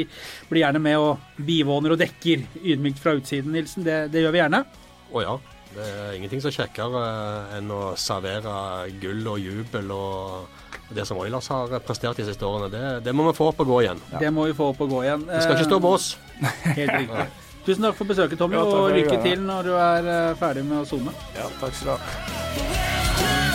[0.49, 3.85] blir gjerne med og bivåner og dekker ydmykt fra utsiden, Nilsen.
[3.85, 4.65] Det, det gjør vi gjerne.
[5.13, 5.37] Å ja.
[5.79, 7.03] Det er ingenting som kjekkere
[7.57, 8.53] enn å servere
[8.99, 10.57] gull og jubel og
[10.89, 13.69] det som Oilers har prestert de siste årene, det, det, må vi få opp og
[13.69, 14.01] gå igjen.
[14.11, 14.23] Ja.
[14.25, 15.27] Det må vi få opp og gå igjen.
[15.29, 16.09] Det skal ikke stå på oss.
[16.79, 17.27] Helt riktig.
[17.67, 20.81] Tusen takk for besøket, Tommy, ja, og lykke til når du er eh, ferdig med
[20.81, 21.13] å sone.
[21.37, 23.48] Ja, takk skal du ha.